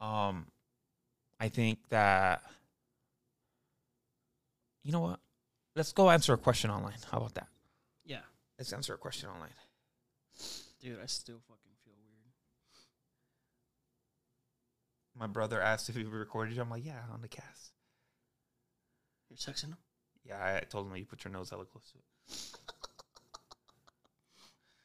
[0.00, 0.46] Um,
[1.40, 2.42] I think that,
[4.84, 5.20] you know what?
[5.74, 6.98] Let's go answer a question online.
[7.10, 7.48] How about that?
[8.04, 8.20] Yeah.
[8.58, 9.50] Let's answer a question online.
[10.80, 12.32] Dude, I still fucking feel weird.
[15.18, 16.62] My brother asked if we recorded you.
[16.62, 17.65] I'm like, yeah, on the cast.
[19.28, 19.76] You're texting him?
[20.24, 22.04] Yeah, I told him you put your nose hella close to it.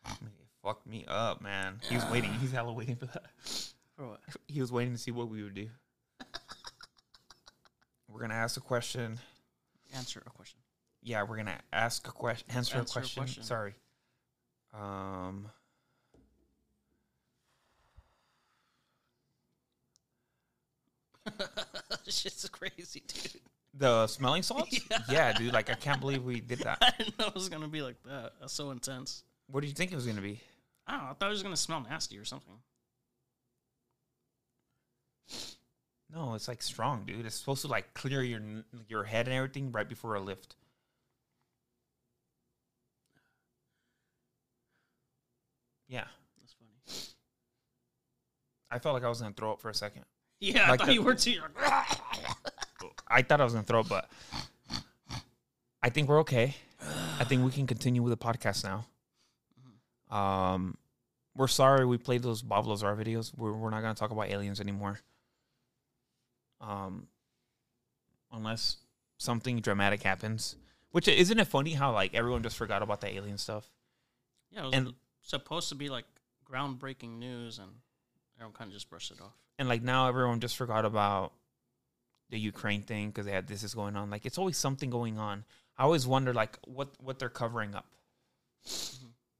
[0.21, 1.79] Man, it fucked me up, man.
[1.87, 2.31] He was waiting.
[2.33, 3.23] He's hella waiting for that.
[3.95, 4.19] For what?
[4.47, 5.69] He was waiting to see what we would do.
[8.07, 9.19] We're gonna ask a question.
[9.95, 10.59] Answer a question.
[11.01, 12.47] Yeah, we're gonna ask a question.
[12.49, 13.21] Answer, Answer a a question.
[13.23, 13.43] question.
[13.43, 13.73] Sorry.
[14.73, 15.47] Um.
[22.07, 23.41] Shit's crazy, dude.
[23.73, 24.79] The smelling salts?
[24.91, 24.99] Yeah.
[25.09, 25.53] yeah, dude.
[25.53, 26.77] Like I can't believe we did that.
[26.81, 28.33] I didn't know it was gonna be like that.
[28.39, 29.23] That's so intense.
[29.47, 30.41] What did you think it was gonna be?
[30.87, 31.09] I don't know.
[31.11, 32.55] I thought it was gonna smell nasty or something.
[36.13, 37.25] No, it's like strong, dude.
[37.25, 38.41] It's supposed to like clear your
[38.89, 40.55] your head and everything right before a lift.
[45.87, 46.05] Yeah,
[46.39, 47.01] That's funny.
[48.69, 50.05] I felt like I was gonna throw up for a second.
[50.43, 51.39] Yeah, I thought the- you were too.
[53.07, 54.09] I thought I was gonna throw but
[55.83, 56.55] I think we're okay.
[57.19, 58.85] I think we can continue with the podcast now.
[60.15, 60.77] Um,
[61.35, 63.31] we're sorry we played those Bob Lazar videos.
[63.35, 64.99] We're we're not gonna talk about aliens anymore.
[66.59, 67.07] Um,
[68.31, 68.77] unless
[69.17, 70.55] something dramatic happens.
[70.91, 73.69] Which isn't it funny how like everyone just forgot about the alien stuff?
[74.51, 76.05] Yeah, it was And- supposed to be like
[76.45, 77.71] groundbreaking news, and
[78.35, 79.33] everyone kind of just brushed it off.
[79.57, 81.31] and like now everyone just forgot about
[82.31, 84.09] the Ukraine thing because they had this is going on.
[84.09, 85.45] Like it's always something going on.
[85.77, 87.85] I always wonder like what what they're covering up.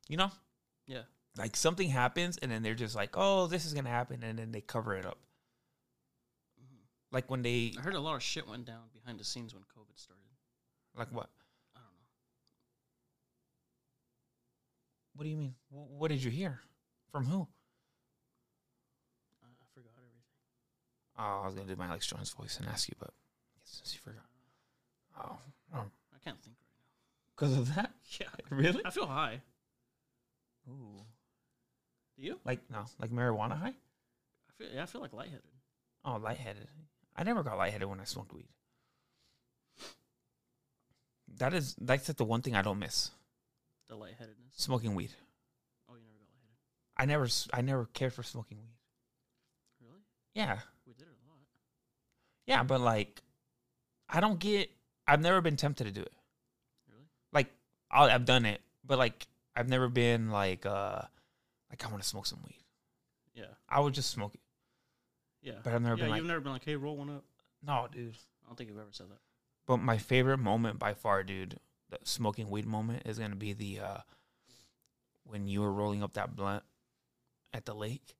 [0.08, 0.32] You know,
[0.88, 1.04] Yeah,
[1.38, 4.51] like something happens and then they're just like, oh, this is gonna happen, and then
[4.51, 5.17] they cover it up.
[7.12, 9.63] Like when they I heard a lot of shit went down behind the scenes when
[9.63, 10.23] COVID started.
[10.97, 11.30] like what?
[11.75, 12.08] I don't know.
[15.15, 15.56] What do you mean?
[15.69, 16.60] Wh- What did you hear?
[17.12, 17.47] From who?
[19.43, 20.23] I, I forgot everything.
[21.17, 23.12] Oh, I was gonna do my Alex Jones voice and ask you, but
[23.63, 24.26] since you forgot.
[25.19, 25.38] Oh,
[25.76, 25.78] oh.
[26.13, 27.36] I can't think right now.
[27.36, 27.91] because of that.
[28.19, 28.28] Yeah.
[28.50, 28.82] Really?
[28.86, 29.41] I feel high.
[30.69, 31.02] Ooh.
[32.17, 32.39] Do you?
[32.43, 33.69] Like no, like marijuana high.
[33.69, 35.41] I feel yeah, I feel like lightheaded.
[36.04, 36.67] Oh, lightheaded.
[37.15, 38.47] I never got lightheaded when I smoked weed.
[41.38, 43.12] That is that's like the one thing I don't miss:
[43.88, 44.54] The lightheadedness.
[44.58, 45.12] smoking weed.
[45.89, 46.97] Oh, you never got lightheaded.
[46.97, 48.76] I never, I never cared for smoking weed.
[49.82, 50.02] Really?
[50.34, 51.39] Yeah, We did it a lot.
[52.45, 53.21] Yeah, but like,
[54.10, 54.69] I don't get.
[55.08, 56.13] I've never been tempted to do it.
[56.89, 57.06] Really?
[57.34, 57.47] Like,
[57.89, 59.25] I'll, I've done it, but like,
[59.56, 61.01] I've never been like, uh
[61.69, 62.58] like I want to smoke some weed.
[63.34, 63.45] Yeah.
[63.69, 64.41] I would just smoke it.
[65.41, 65.54] Yeah.
[65.63, 67.23] But I've never yeah, been you've like- never been like, hey, roll one up.
[67.65, 68.15] No, dude.
[68.43, 69.19] I don't think you've ever said that.
[69.67, 73.80] But my favorite moment by far, dude, the smoking weed moment is gonna be the
[73.80, 73.97] uh
[75.23, 76.63] when you were rolling up that blunt
[77.54, 78.15] at the lake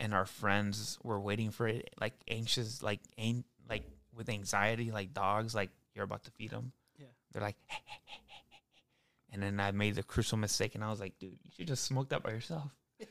[0.00, 5.12] and our friends were waiting for it like anxious like ain- like with anxiety like
[5.12, 7.06] dogs like you're about to feed them Yeah.
[7.32, 7.56] they're like
[9.32, 11.84] and then i made the crucial mistake and i was like dude you should just
[11.84, 12.70] smoke that by yourself.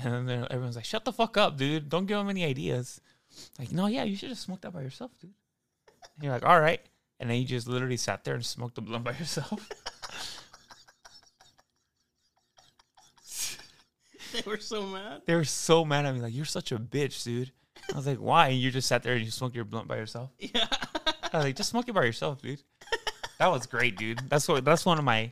[0.00, 1.88] And then everyone's like shut the fuck up dude.
[1.88, 3.00] Don't give them any ideas.
[3.58, 5.32] Like no yeah you should just smoke that by yourself dude.
[6.14, 6.80] And you're like all right.
[7.18, 9.68] And then you just literally sat there and smoked the blunt by yourself.
[14.32, 15.22] They were so mad.
[15.26, 17.50] They were so mad at me, like, you're such a bitch, dude.
[17.92, 18.48] I was like, why?
[18.48, 20.30] And you just sat there and you smoked your blunt by yourself.
[20.38, 20.66] Yeah.
[21.32, 22.62] I was like, just smoke it by yourself, dude.
[23.38, 24.18] That was great, dude.
[24.30, 25.30] That's what that's one of my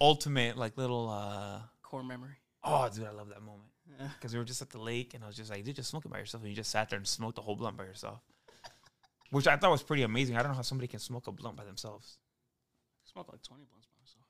[0.00, 2.34] ultimate like little uh Core memory.
[2.64, 3.68] oh dude, I love that moment.
[4.18, 6.04] Because we were just at the lake and I was just like, dude, just smoke
[6.04, 6.42] it by yourself.
[6.42, 8.20] And you just sat there and smoked the whole blunt by yourself.
[9.30, 10.36] Which I thought was pretty amazing.
[10.36, 12.18] I don't know how somebody can smoke a blunt by themselves.
[13.04, 14.24] Smoked like 20 blunts by myself.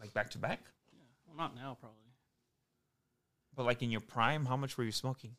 [0.00, 0.60] Like back to back.
[0.92, 1.00] Yeah.
[1.26, 1.98] Well, not now, probably.
[3.54, 5.36] But like in your prime, how much were you smoking?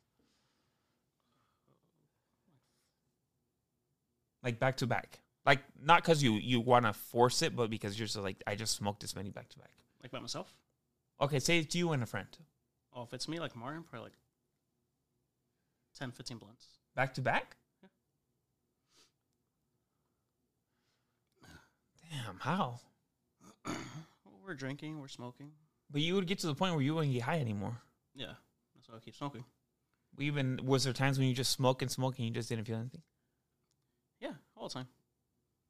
[4.46, 5.18] Like back to back.
[5.44, 8.54] Like not because you you want to force it, but because you're just like I
[8.54, 9.72] just smoked this many back to back.
[10.02, 10.54] Like by myself?
[11.20, 12.28] Okay, say it's you and a friend
[12.94, 14.12] Oh, if it's me, like Martin, probably like
[15.98, 16.66] 10, 15 blunts.
[16.94, 17.56] back to back.
[22.10, 22.80] Damn, how?
[24.46, 25.50] We're drinking, we're smoking.
[25.90, 27.78] But you would get to the point where you wouldn't get high anymore.
[28.14, 28.34] Yeah.
[28.76, 29.42] That's why I keep smoking.
[30.16, 32.64] We even was there times when you just smoke and smoke and you just didn't
[32.64, 33.15] feel anything, Yeah,
[34.66, 34.88] all the time.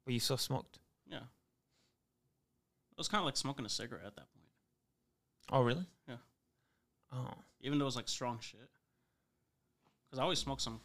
[0.05, 0.79] but you still smoked.
[1.07, 1.17] Yeah.
[1.17, 4.47] It was kind of like smoking a cigarette at that point.
[5.51, 5.85] Oh really?
[6.07, 6.15] Yeah.
[7.13, 7.29] Oh,
[7.61, 8.67] Even though it was like strong shit.
[10.09, 10.79] Because I always smoke some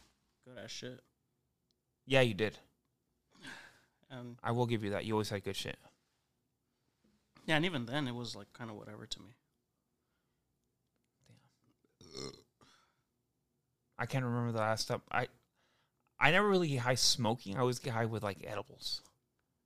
[0.45, 0.99] good ass shit.
[2.05, 2.57] yeah, you did.
[4.11, 5.05] And I will give you that.
[5.05, 5.75] You always had good shit.
[7.47, 9.29] yeah, and even then, it was like kind of whatever to me.
[12.13, 12.31] Damn.
[13.97, 15.27] I can't remember the last time I.
[16.19, 17.57] I never really get high smoking.
[17.57, 19.01] I always get high with like edibles.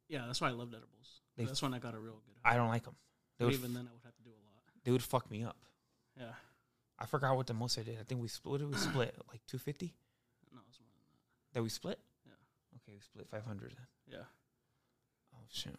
[0.08, 1.22] Yeah, that's why I loved edibles.
[1.36, 2.36] They- that's when I got a real good.
[2.44, 2.96] I don't like them.
[3.38, 4.64] They But would, even then, I would have to do a lot.
[4.84, 5.58] they would fuck me up.
[6.18, 6.34] Yeah.
[6.98, 8.00] I forgot what the most I did.
[8.00, 8.52] I think we split.
[8.54, 9.16] What did we split?
[9.30, 9.94] Like two fifty?
[10.52, 11.02] No, it's more than
[11.54, 12.00] That That we split?
[12.26, 12.32] Yeah.
[12.78, 13.76] Okay, we split five hundred.
[14.08, 14.24] Yeah.
[15.36, 15.76] Oh shit.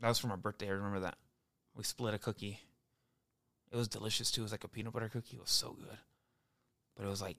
[0.00, 0.68] That was for my birthday.
[0.68, 1.16] I remember that.
[1.74, 2.60] We split a cookie.
[3.70, 4.42] It was delicious too.
[4.42, 5.36] It was like a peanut butter cookie.
[5.36, 5.98] It was so good.
[6.96, 7.36] But it was like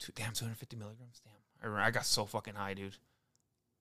[0.00, 1.20] two damn two hundred fifty milligrams.
[1.24, 1.34] Damn.
[1.62, 2.96] I remember I got so fucking high, dude.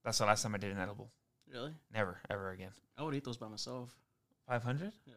[0.04, 1.10] That's the last time I did an edible.
[1.52, 1.74] Really?
[1.94, 2.70] Never, ever again.
[2.98, 3.90] I would eat those by myself.
[4.48, 4.92] Five hundred?
[5.08, 5.14] Yeah.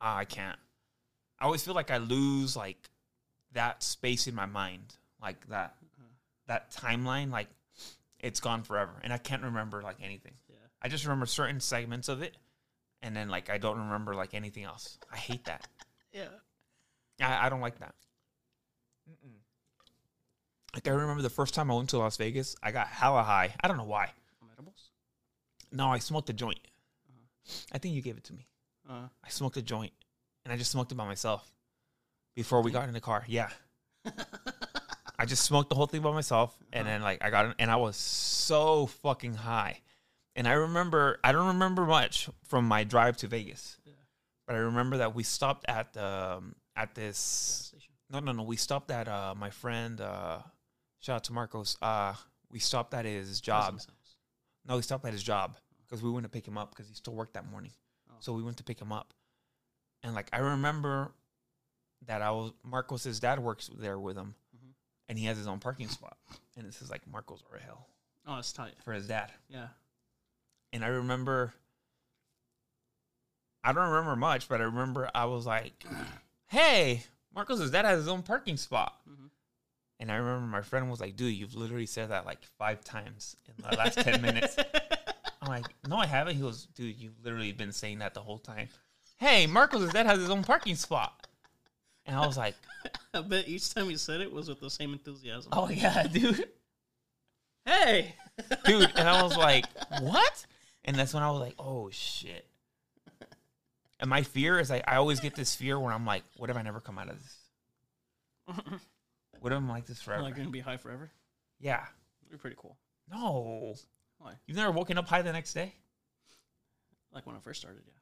[0.00, 0.58] Ah, I can't.
[1.38, 2.88] I always feel like I lose like
[3.52, 6.08] that space in my mind, like that Uh-huh.
[6.48, 7.48] that timeline, like
[8.18, 10.34] it's gone forever, and I can't remember like anything.
[10.48, 10.56] Yeah.
[10.82, 12.36] I just remember certain segments of it,
[13.02, 14.98] and then like I don't remember like anything else.
[15.12, 15.68] I hate that.
[16.12, 16.28] Yeah.
[17.20, 17.94] I, I don't like that.
[20.76, 23.54] Like I remember the first time I went to Las Vegas, I got hella high.
[23.62, 24.10] I don't know why.
[24.52, 24.90] Edibles?
[25.72, 26.58] No, I smoked a joint.
[27.72, 28.46] I think you gave it to me.
[28.88, 29.92] Uh, I smoked a joint,
[30.44, 31.50] and I just smoked it by myself
[32.34, 33.24] before we got in the car.
[33.26, 33.48] Yeah.
[35.18, 37.70] I just smoked the whole thing by myself, and then like I got in, and
[37.70, 39.80] I was so fucking high.
[40.34, 43.94] And I remember, I don't remember much from my drive to Vegas, Yeah.
[44.46, 47.16] but I remember that we stopped at um, at this.
[47.16, 47.92] station.
[48.10, 48.42] No, no, no.
[48.42, 50.00] We stopped at uh, my friend.
[50.02, 50.40] Uh,
[51.06, 51.76] shout out to Marcos.
[51.80, 52.14] Uh,
[52.50, 53.80] we stopped at his job.
[54.66, 56.94] No, we stopped at his job because we went to pick him up because he
[56.94, 57.70] still worked that morning.
[58.10, 58.14] Oh.
[58.18, 59.14] So we went to pick him up,
[60.02, 61.12] and like I remember
[62.06, 64.72] that I was Marcos's dad works there with him, Mhm.
[65.08, 66.16] and he has his own parking spot,
[66.56, 67.86] and this is like Marcos or hell
[68.26, 68.74] Oh, it's tight.
[68.82, 69.32] for his dad.
[69.48, 69.68] Yeah.
[70.72, 71.54] And I remember,
[73.62, 75.84] I don't remember much, but I remember I was like,
[76.48, 79.30] "Hey, Marcos's dad has his own parking spot." Mhm.
[79.98, 83.36] And I remember my friend was like, "Dude, you've literally said that like five times
[83.46, 84.86] in the last ten minutes." I
[85.46, 86.34] I'm like, no, I haven't.
[86.34, 88.68] He goes, dude, you've literally been saying that the whole time.
[89.18, 91.26] Hey, Marcos' dad has his own parking spot.
[92.04, 92.54] And I was like,
[93.14, 95.50] I bet each time he said it was with the same enthusiasm.
[95.52, 96.48] oh yeah, dude.
[97.64, 98.14] Hey,
[98.64, 98.92] dude.
[98.96, 99.66] And I was like,
[100.00, 100.46] what?
[100.84, 102.46] And that's when I was like, oh shit.
[103.98, 106.56] And my fear is like, I always get this fear where I'm like, what if
[106.56, 108.66] I never come out of this?
[109.46, 110.24] What if I'm like this forever?
[110.24, 111.08] like gonna be high forever.
[111.60, 111.84] yeah.
[112.28, 112.76] You're pretty cool.
[113.08, 113.76] No.
[114.18, 114.32] Why?
[114.44, 115.72] You've never woken up high the next day?
[117.12, 117.92] Like when I first started, yeah.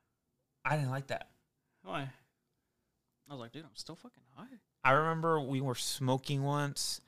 [0.64, 1.28] I didn't like that.
[1.83, 2.09] Why?
[3.28, 4.57] I was like, dude, I'm still fucking high.
[4.85, 7.02] I remember we were smoking once.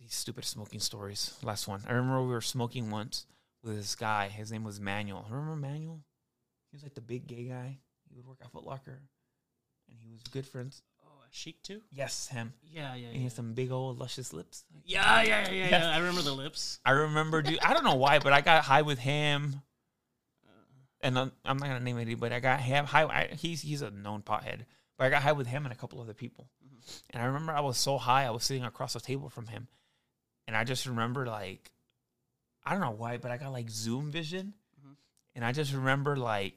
[0.00, 1.34] These stupid smoking stories.
[1.44, 1.84] Last one.
[1.86, 3.24] I remember we were smoking once
[3.62, 4.26] with this guy.
[4.26, 5.24] His name was Manuel.
[5.30, 6.00] Remember Manuel?
[6.72, 7.78] He was like the big gay guy.
[8.10, 8.98] He would work at Foot Locker.
[9.88, 10.82] And he was good friends.
[11.30, 11.80] Chic too.
[11.92, 12.52] Yes, him.
[12.62, 13.24] Yeah, yeah, And he yeah.
[13.24, 14.64] had some big old luscious lips.
[14.84, 15.90] Yeah, yeah, yeah, yeah.
[15.90, 16.78] I remember the lips.
[16.84, 17.58] I remember, dude.
[17.62, 19.62] I don't know why, but I got high with him.
[21.00, 22.16] And I'm I'm not gonna name anybody.
[22.16, 23.04] But I got him high.
[23.04, 24.60] I, he's he's a known pothead,
[24.96, 26.48] but I got high with him and a couple other people.
[26.64, 26.78] Mm-hmm.
[27.10, 29.68] And I remember I was so high, I was sitting across the table from him,
[30.48, 31.70] and I just remember like,
[32.64, 34.94] I don't know why, but I got like zoom vision, mm-hmm.
[35.36, 36.54] and I just remember like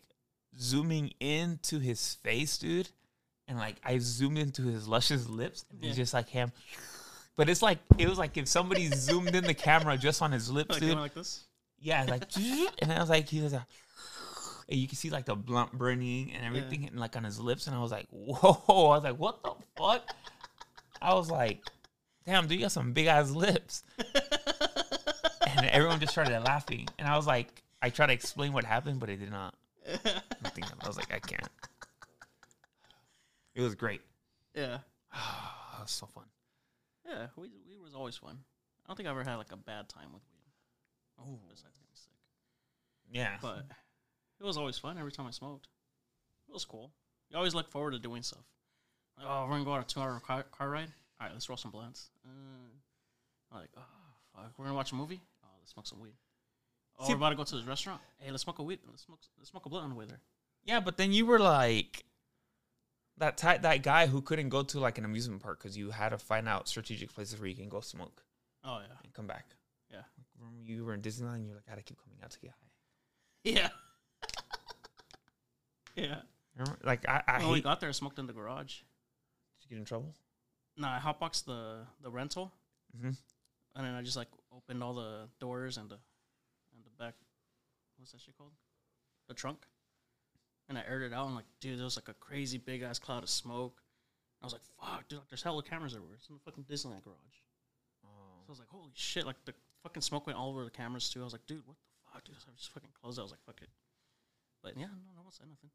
[0.59, 2.89] zooming into his face, dude,
[3.51, 5.89] and like I zoomed into his luscious lips, and Yeah.
[5.89, 6.51] he's just like him.
[7.35, 10.49] But it's like it was like if somebody zoomed in the camera just on his
[10.49, 10.97] lips, Like, dude.
[10.97, 11.43] like this.
[11.79, 12.23] Yeah, like,
[12.79, 13.63] and I was like, he was like,
[14.69, 17.67] and you can see like the blunt burning and everything, and like on his lips,
[17.67, 18.89] and I was like, whoa!
[18.89, 20.07] I was like, what the fuck?
[21.01, 21.61] I was like,
[22.25, 23.83] damn, dude, you got some big ass lips,
[25.47, 28.99] and everyone just started laughing, and I was like, I tried to explain what happened,
[28.99, 29.55] but it did not.
[30.43, 30.63] Nothing.
[30.83, 31.47] I was like, I can't.
[33.55, 34.01] It was great.
[34.55, 34.79] Yeah,
[35.13, 36.25] that was so fun.
[37.07, 37.27] yeah.
[37.35, 38.37] Weed, weed was always fun.
[38.85, 40.51] I don't think I ever had like a bad time with weed.
[41.19, 42.13] Oh, besides getting sick.
[43.11, 43.65] Yeah, But
[44.39, 45.67] it was always fun every time I smoked.
[46.49, 46.91] It was cool.
[47.29, 48.43] You always look forward to doing stuff.
[49.17, 50.89] Like, oh, we're gonna go on a two-hour car, car ride.
[51.19, 52.09] All right, let's roll some blunts.
[52.25, 53.81] Uh, like, oh,
[54.35, 55.21] fuck, we're gonna watch a movie.
[55.43, 56.13] Oh, let's smoke some weed.
[56.99, 58.01] Oh, See- we're about to go to this restaurant.
[58.19, 58.79] Hey, let's smoke a weed.
[58.89, 59.19] Let's smoke.
[59.37, 60.21] Let's smoke a blunt on the way there.
[60.65, 62.03] Yeah, but then you were like
[63.17, 66.09] that type, that guy who couldn't go to like an amusement park because you had
[66.09, 68.23] to find out strategic places where you can go smoke
[68.63, 69.45] Oh yeah, and come back.
[69.91, 70.01] Yeah.
[70.39, 72.51] Remember you were in Disneyland and you're like, I gotta keep coming out to get
[72.51, 72.69] high.
[73.43, 73.69] yeah,
[75.95, 76.15] yeah.
[76.57, 76.79] Remember?
[76.83, 78.75] Like I, I when we got there, I smoked in the garage.
[79.59, 80.13] Did you get in trouble?
[80.77, 82.51] No, I hotboxed the the rental,
[82.97, 83.15] Mhm.
[83.75, 85.95] and then I just like opened all the doors and the
[86.75, 87.15] and the back.
[87.97, 88.51] What's that shit called?
[89.27, 89.65] The trunk.
[90.71, 92.97] And I aired it out, and like, dude, there was like a crazy big ass
[92.97, 93.81] cloud of smoke.
[94.41, 96.15] I was like, fuck, dude, like, there's hella cameras everywhere.
[96.15, 97.39] It's in the fucking Disneyland garage.
[98.05, 98.39] Oh.
[98.45, 99.53] So I was like, holy shit, like the
[99.83, 101.19] fucking smoke went all over the cameras too.
[101.19, 102.39] I was like, dude, what the fuck, dude?
[102.39, 103.21] So I just fucking closed it.
[103.21, 103.67] I was like, fuck it.
[104.63, 105.71] But yeah, no, no one said nothing.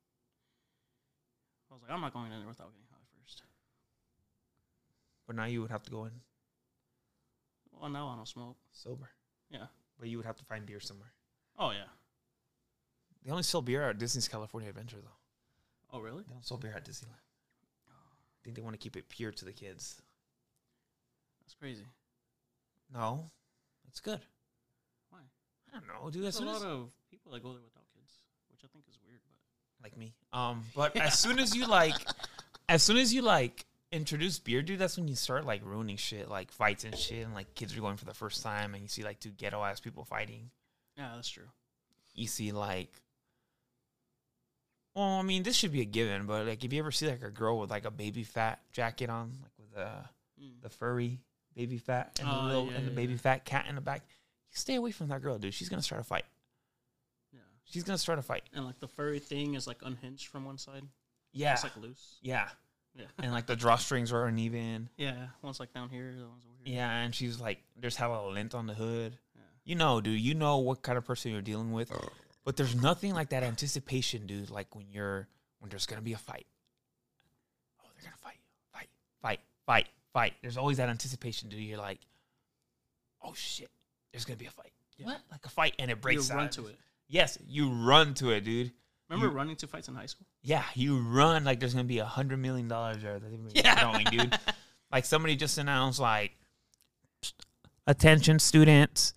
[1.71, 3.43] I was like, I'm not going in there without getting high first.
[5.27, 6.13] But now you would have to go in
[7.71, 8.57] Well, now I don't smoke.
[8.73, 9.11] sober.
[9.51, 9.67] Yeah.
[10.01, 11.13] But you would have to find beer somewhere.
[11.59, 11.93] Oh yeah.
[13.27, 15.97] They only sell beer at Disney's California Adventure though.
[15.99, 16.23] Oh really?
[16.23, 17.19] They don't sell beer at Disneyland.
[17.89, 20.01] I think they want to keep it pure to the kids.
[21.43, 21.87] That's crazy.
[22.95, 23.29] No,
[23.89, 24.21] it's good.
[25.11, 25.19] Why?
[25.69, 26.25] I don't know, dude.
[26.25, 28.13] As There's a soon lot as, of people that go there without kids,
[28.53, 29.19] which I think is weird.
[29.29, 30.15] But like me.
[30.33, 31.97] Um, but as soon as you like,
[32.69, 36.29] as soon as you like introduce beer, dude, that's when you start like ruining shit,
[36.29, 38.89] like fights and shit, and like kids are going for the first time, and you
[38.89, 40.51] see like two ghetto ass people fighting.
[40.97, 41.49] yeah, that's true.
[42.15, 43.03] You see like,
[44.97, 47.23] well, I mean, this should be a given, but like if you ever see like
[47.23, 49.91] a girl with like a baby fat jacket on, like with the
[50.43, 50.61] Mm.
[50.63, 51.21] the furry
[51.55, 53.19] baby fat and the Oh, little yeah, and the yeah, baby yeah.
[53.19, 54.03] fat cat in the back,
[54.51, 55.55] you stay away from that girl, dude.
[55.55, 56.27] She's gonna start a fight.
[57.33, 57.41] Yeah.
[57.65, 58.43] She's gonna start a fight.
[58.53, 60.83] And like the furry thing is like unhinged from one side.
[61.33, 62.19] Yeah, It's like loose.
[62.21, 62.51] yeah,
[62.95, 63.07] Yeah.
[63.19, 64.91] and like the drawstrings are uneven.
[64.99, 65.29] yeah.
[65.43, 66.13] One's like down here.
[66.19, 66.75] The one's over here.
[66.77, 69.19] Yeah, and she's like, there's hella lint on the hood.
[69.35, 69.41] Yeah.
[69.65, 70.21] You know, dude.
[70.21, 71.91] You know what kind of person you're dealing with.
[72.47, 74.49] But there's nothing like that anticipation, dude.
[74.51, 75.29] Like when you're
[75.59, 76.47] when there's gonna be a fight.
[77.83, 78.39] Oh, they're gonna fight,
[78.73, 78.89] fight,
[79.21, 80.33] fight, fight, fight.
[80.41, 81.59] There's always that anticipation, dude.
[81.61, 81.99] You're like,
[83.23, 83.69] oh shit,
[84.13, 84.73] there's gonna be a fight.
[85.03, 85.21] What?
[85.31, 86.29] Like a fight, and it breaks.
[86.31, 86.37] You breaks.
[86.37, 86.53] run out.
[86.53, 86.77] to it.
[87.09, 88.73] Yes, you run to it, dude.
[89.11, 90.27] Remember You- running to fights in high school?
[90.43, 93.19] Yeah, you run like there's gonna be a hundred million dollars there.
[93.19, 94.39] That's gonna be throwing, dude.
[94.93, 96.37] Like somebody just announced, like,
[97.89, 99.15] attention students,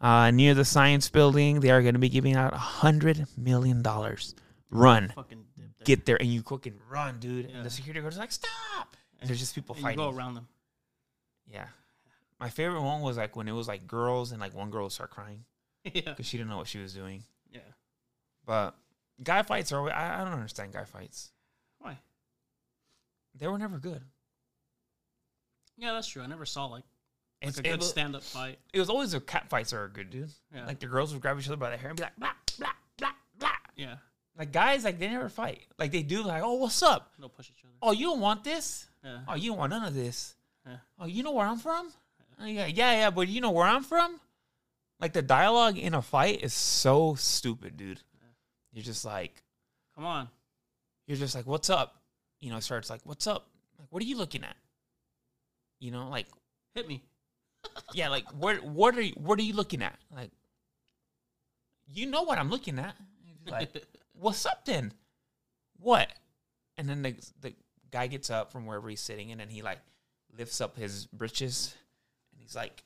[0.00, 4.34] uh, near the science building, they are gonna be giving out a hundred million dollars.
[4.70, 5.12] Run,
[5.84, 7.46] get there, and you quick and run, dude.
[7.46, 8.96] And the security guard is like, stop.
[9.20, 9.98] And there's just people and you fighting.
[9.98, 10.46] go around them.
[11.50, 11.66] Yeah.
[12.38, 14.92] My favorite one was like when it was like girls and like one girl would
[14.92, 15.44] start crying.
[15.84, 16.02] yeah.
[16.04, 17.24] because she didn't know what she was doing.
[17.50, 17.60] Yeah.
[18.46, 18.76] But
[19.22, 19.90] guy fights are.
[19.90, 21.30] I, I don't understand guy fights.
[21.78, 21.98] Why?
[23.34, 24.02] They were never good.
[25.76, 26.22] Yeah, that's true.
[26.22, 26.84] I never saw like,
[27.42, 28.58] like It's, a good stand up fight.
[28.72, 30.30] it was always the cat fights are good, dude.
[30.54, 30.66] Yeah.
[30.66, 32.68] Like the girls would grab each other by the hair and be like, blah, blah,
[32.98, 33.48] blah, blah.
[33.76, 33.96] yeah.
[34.36, 35.62] Like guys, like they never fight.
[35.78, 37.12] Like they do, like, oh, what's up?
[37.18, 37.74] They'll push each other.
[37.82, 38.86] Oh, you don't want this?
[39.04, 39.18] Yeah.
[39.28, 40.34] Oh, you don't want none of this.
[40.66, 40.76] Yeah.
[40.98, 41.90] Oh, you know where I'm from?
[42.40, 44.20] Yeah, yeah, yeah, but you know where I'm from?
[45.00, 48.00] Like the dialogue in a fight is so stupid, dude.
[48.72, 49.42] You're just like,
[49.96, 50.28] Come on.
[51.06, 52.00] you're just like, what's up?
[52.40, 53.48] You know, it starts like, what's up?
[53.78, 54.56] Like, what are you looking at?
[55.80, 56.26] You know, like,
[56.74, 57.02] Hit me.
[57.94, 59.98] Yeah, like, what, what are you, what are you looking at?
[60.14, 60.30] Like,
[61.86, 62.94] you know what I'm looking at?
[63.50, 63.70] Like,
[64.12, 64.92] what's up then?
[65.80, 66.08] What?
[66.76, 67.54] And then the the
[67.90, 69.78] guy gets up from wherever he's sitting, and then he like
[70.36, 71.74] lifts up his breeches,
[72.32, 72.84] and he's like,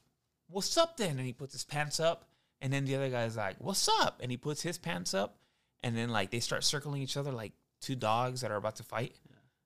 [0.49, 2.25] "What's up then?" And he puts his pants up,
[2.61, 5.37] and then the other guy's like, "What's up?" And he puts his pants up,
[5.83, 8.83] and then like they start circling each other like two dogs that are about to
[8.83, 9.15] fight.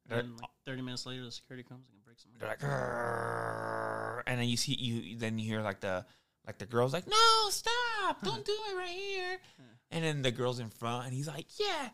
[0.08, 1.84] They're- And like 30 minutes later, the security comes
[2.24, 2.70] and breaks them.
[2.70, 6.04] They're like, and then you see you then you hear like the
[6.46, 9.38] like the girls like, no, stop, don't do it right here.
[9.92, 11.90] And then the girls in front, and he's like, yeah.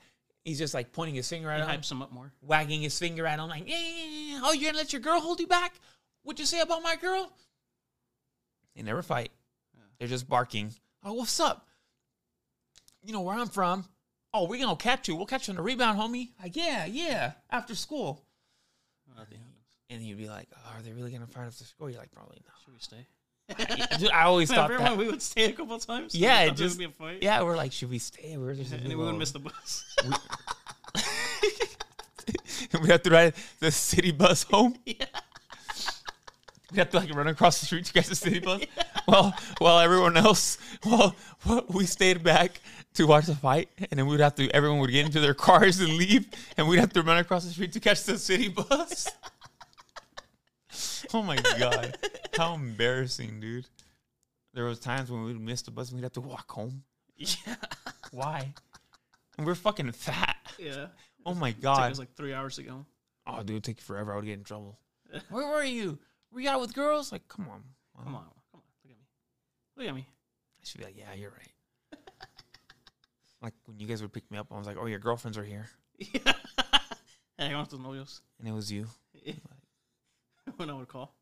[0.47, 2.33] He's just like pointing his finger at It him, hypes them up more.
[2.41, 4.41] wagging his finger at him, like, yeah, yeah, yeah, yeah.
[4.43, 5.75] oh, you're gonna let your girl hold you back?
[6.23, 7.31] What'd you say about my girl?
[8.75, 9.31] They never fight.
[9.99, 10.73] They're just barking.
[11.05, 11.69] Oh, what's up?
[13.05, 13.85] You know where I'm from.
[14.33, 15.15] Oh, we're gonna catch you.
[15.15, 16.31] We'll catch you on the rebound, homie.
[16.43, 17.33] Like, yeah, yeah.
[17.51, 18.25] After school.
[19.15, 19.39] Nothing.
[19.93, 21.91] And you'd be like, oh, are they really gonna fight the school?
[21.91, 22.55] You're like, probably not.
[22.65, 23.07] Should we stay?
[23.99, 24.99] Dude, I always thought Remember that.
[24.99, 26.15] we would stay a couple times?
[26.15, 27.19] Yeah, We it thought there would just be a fight.
[27.23, 27.43] yeah.
[27.43, 28.37] We're like, should we stay?
[28.37, 29.85] We're just And then we would miss the bus.
[32.81, 34.77] we have to ride the city bus home.
[34.87, 35.05] yeah.
[36.73, 38.63] We have to like run across the street to catch the city bus.
[39.07, 41.15] Well, while everyone else, well,
[41.45, 42.61] well, we stayed back
[42.95, 44.49] to watch the fight, and then we'd have to.
[44.57, 47.51] Everyone would get into their cars and leave, and we'd have to run across the
[47.51, 49.07] street to catch the city bus.
[51.15, 51.97] oh my god,
[52.37, 53.67] how embarrassing, dude!
[54.55, 56.85] There was times when we'd miss the bus and we'd have to walk home.
[57.17, 57.55] Yeah.
[58.11, 58.53] Why?
[59.39, 60.37] And we're fucking fat.
[60.59, 60.87] Yeah.
[61.25, 61.87] Oh my god.
[61.87, 62.85] It was like three hours to go.
[63.27, 64.13] Oh, dude, it'd take forever.
[64.13, 64.79] I would get in trouble.
[65.31, 65.99] Where were you?
[66.33, 67.13] Were you out with girls?
[67.13, 67.63] Like, come on.
[68.05, 68.25] Come on.
[68.51, 68.61] Come on.
[68.85, 69.07] Look at me.
[69.77, 70.07] Look at me.
[70.09, 72.01] I should be like, yeah, you're right.
[73.43, 75.45] like when you guys would pick me up, I was like, oh, your girlfriends are
[75.45, 76.33] here, Yeah.
[77.39, 78.21] hey, I want tus novios.
[78.39, 78.87] and it was you.
[80.57, 81.15] when I would call.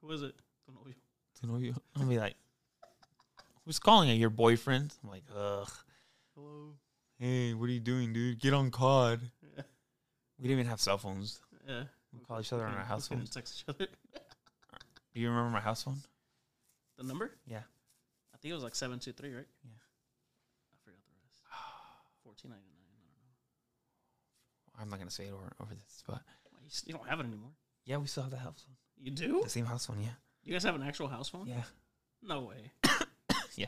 [0.00, 0.34] Who is it?
[0.66, 0.94] Tu novio.
[0.94, 1.74] You Don't know, you.
[1.96, 2.34] I'll be like,
[3.64, 4.14] who's calling it?
[4.14, 4.94] Your boyfriend?
[5.02, 5.70] I'm like, ugh.
[6.34, 6.74] Hello.
[7.18, 8.40] Hey, what are you doing, dude?
[8.40, 9.20] Get on COD.
[9.56, 9.62] Yeah.
[10.38, 11.40] We didn't even have cell phones.
[11.68, 11.84] Yeah.
[12.12, 13.30] We call each other on our house phones.
[13.30, 13.86] text each other.
[13.86, 15.98] Do you remember my house phone?
[16.98, 17.30] The number?
[17.46, 17.62] Yeah.
[18.34, 19.46] I think it was like seven two three, right?
[19.64, 19.70] Yeah.
[19.70, 21.40] I forgot the rest.
[22.24, 22.82] Fourteen ninety nine.
[22.82, 24.82] I don't know.
[24.82, 26.20] I'm not gonna say it over over this, but
[26.86, 27.50] You, don't have it anymore.
[27.84, 28.76] yeah, we still have the house phone.
[28.98, 29.42] You do?
[29.42, 30.10] The same house phone, yeah.
[30.44, 31.46] You guys have an actual house phone?
[31.46, 31.62] Yeah.
[32.22, 32.72] No way.
[33.56, 33.66] Yeah.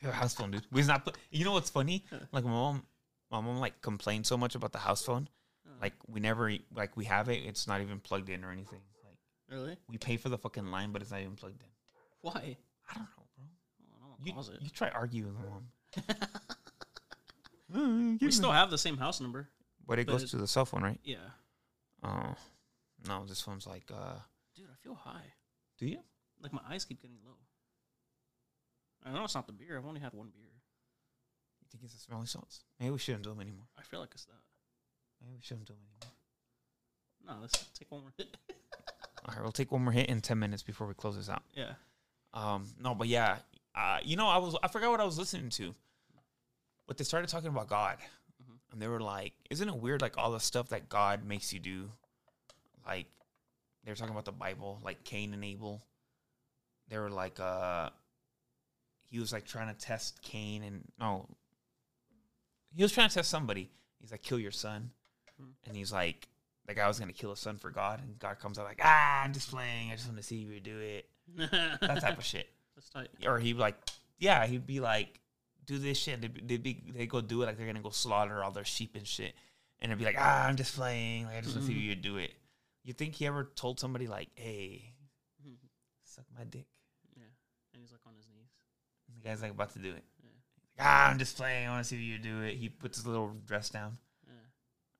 [0.00, 0.66] We have a house phone, dude.
[0.72, 1.18] We not put.
[1.30, 2.04] You know what's funny?
[2.32, 2.82] Like my mom,
[3.30, 5.28] my mom like complained so much about the house phone.
[5.82, 7.42] Like we never like we have it.
[7.44, 8.80] It's not even plugged in or anything.
[9.04, 9.18] Like
[9.50, 9.76] Really?
[9.90, 11.68] we pay for the fucking line, but it's not even plugged in.
[12.22, 12.56] Why?
[12.90, 13.44] I don't know, bro.
[14.24, 16.28] I don't You, you try arguing with mom.
[17.74, 19.48] Mm, we still have the same house number.
[19.86, 21.00] But it goes to the cell phone, right?
[21.04, 21.16] Yeah.
[22.02, 22.34] Oh,
[23.08, 23.84] no, this one's like.
[23.92, 24.14] uh
[24.56, 25.32] Dude, I feel high.
[25.78, 25.98] Do you?
[26.40, 27.34] Like my eyes keep getting low.
[29.04, 29.76] I know it's not the beer.
[29.76, 30.44] I've only had one beer.
[31.60, 32.64] You think it's the smelling salts?
[32.78, 33.66] Maybe we shouldn't do them anymore.
[33.78, 34.40] I feel like it's that.
[35.20, 37.36] Maybe we shouldn't do them anymore.
[37.36, 38.36] No, let's take one more hit.
[39.26, 41.42] All right, we'll take one more hit in ten minutes before we close this out.
[41.54, 41.72] yeah.
[42.34, 43.36] Um, no, but yeah,
[43.76, 45.74] uh, you know, I was I forgot what I was listening to,
[46.86, 47.96] but they started talking about God,
[48.74, 50.02] and they were like, "Isn't it weird?
[50.02, 51.90] Like all the stuff that God makes you do,
[52.86, 53.06] like
[53.84, 55.82] they were talking about the Bible, like Cain and Abel.
[56.88, 57.88] They were like, uh,
[59.00, 61.26] he was like trying to test Cain, and no,
[62.74, 63.70] he was trying to test somebody.
[64.00, 64.90] He's like, kill your son,
[65.66, 66.28] and he's like,
[66.66, 69.22] the guy was gonna kill his son for God, and God comes out like, ah,
[69.22, 69.90] I'm just playing.
[69.90, 71.08] I just want to see you do it.
[71.80, 72.48] That type of shit
[73.26, 73.76] or he'd be like,
[74.18, 75.20] yeah, he'd be like,
[75.66, 76.20] do this shit.
[76.20, 78.96] They'd, they'd be, they go do it like they're gonna go slaughter all their sheep
[78.96, 79.34] and shit,
[79.80, 81.26] and they'd be like, ah, I'm just playing.
[81.26, 82.32] Like, I just want to see you do it.
[82.82, 84.94] You think he ever told somebody like, hey,
[86.14, 86.66] suck my dick?
[87.16, 87.22] Yeah.
[87.72, 88.50] And he's like on his knees.
[89.08, 90.04] And the guy's like about to do it.
[90.22, 90.30] Yeah.
[90.78, 91.66] Like, ah, I'm just playing.
[91.66, 92.54] I want to see you do it.
[92.54, 93.98] He puts his little dress down.
[94.26, 94.32] Yeah.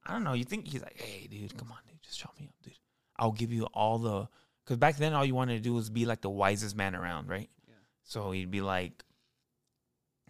[0.07, 0.33] I don't know.
[0.33, 2.75] You think he's like, hey, dude, come on, dude, just shut me up, dude.
[3.17, 4.29] I'll give you all the.
[4.65, 7.29] Because back then, all you wanted to do was be like the wisest man around,
[7.29, 7.51] right?
[7.69, 7.75] Yeah.
[8.03, 9.05] So he'd be like,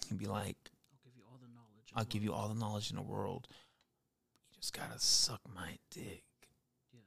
[0.09, 0.57] he'd be like,
[0.93, 1.93] I'll give you all the knowledge.
[1.95, 3.49] I'll give you all the knowledge in the world.
[3.51, 6.25] You just gotta suck my dick.
[6.93, 7.01] Yeah.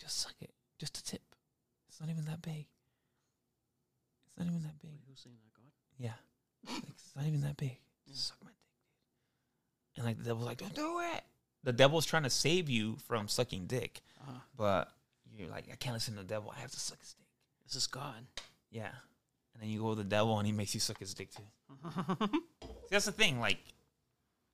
[0.00, 0.50] Just suck it.
[0.78, 1.22] Just a tip.
[1.88, 2.66] It's not even that big.
[4.26, 4.90] It's not even that big.
[4.90, 5.52] Wait, who's saying that?
[5.56, 5.70] God.
[5.98, 6.72] Yeah.
[6.74, 7.76] Like, it's not even that big.
[8.06, 8.14] Yeah.
[8.14, 8.56] Suck my dick.
[9.94, 9.98] dude.
[9.98, 11.22] And like the devil's like, don't do it.
[11.62, 14.92] The devil's trying to save you from sucking dick, Uh, but
[15.34, 16.52] you're like, I can't listen to the devil.
[16.54, 17.26] I have to suck his dick.
[17.66, 18.26] this is God.
[18.70, 18.90] Yeah.
[19.54, 21.42] And then you go with the devil and he makes you suck his dick too.
[22.62, 23.40] See, that's the thing.
[23.40, 23.58] Like,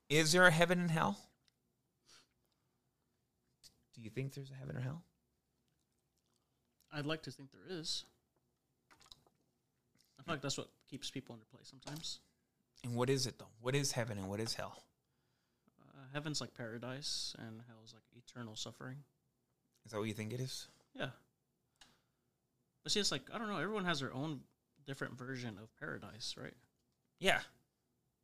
[0.09, 1.19] is there a heaven and hell?
[3.95, 5.03] Do you think there's a heaven or hell?
[6.93, 8.05] I'd like to think there is.
[10.19, 12.19] I feel like that's what keeps people in their place sometimes.
[12.85, 13.49] And what is it though?
[13.61, 14.83] What is heaven and what is hell?
[15.81, 18.97] Uh, heaven's like paradise, and hell's like eternal suffering.
[19.85, 20.67] Is that what you think it is?
[20.95, 21.11] Yeah.
[22.83, 23.59] But see, it's like I don't know.
[23.59, 24.41] Everyone has their own
[24.91, 26.57] different version of paradise, right?
[27.21, 27.39] Yeah.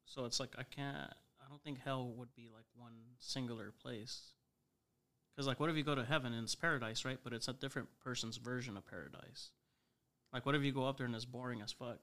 [0.04, 0.96] So it's like I can't.
[0.96, 4.20] I don't think hell would be like one singular place.
[5.30, 7.18] Because like, what if you go to heaven and it's paradise, right?
[7.22, 9.50] But it's a different person's version of paradise.
[10.32, 12.00] Like, what if you go up there and it's boring as fuck?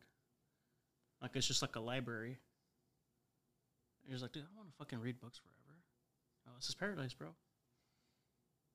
[1.21, 2.39] Like it's just like a library.
[3.99, 5.77] And you're just like, dude, I want to fucking read books forever.
[6.47, 7.27] Oh, this is paradise, bro.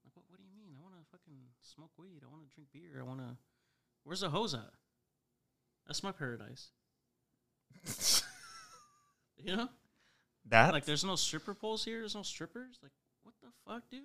[0.04, 0.26] Like, what?
[0.28, 0.76] What do you mean?
[0.78, 2.20] I want to fucking smoke weed.
[2.22, 3.00] I want to drink beer.
[3.00, 3.38] I want to.
[4.04, 4.68] Where's the hose at?
[5.88, 6.70] That's my paradise.
[9.40, 9.68] You know?
[10.46, 12.00] That Like, there's no stripper poles here.
[12.00, 12.78] There's no strippers.
[12.82, 14.02] Like, what the fuck, dude?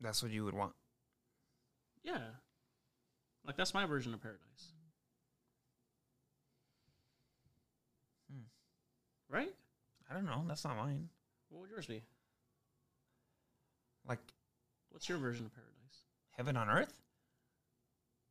[0.00, 0.72] that's what you would want.
[2.02, 2.18] Yeah.
[3.46, 4.72] Like, that's my version of paradise.
[8.30, 8.42] Hmm.
[9.34, 9.54] Right?
[10.10, 10.44] I don't know.
[10.46, 11.08] That's not mine.
[11.48, 12.02] What would yours be?
[14.06, 14.18] Like
[14.90, 15.72] What's your version of paradise?
[16.36, 16.92] heaven on earth?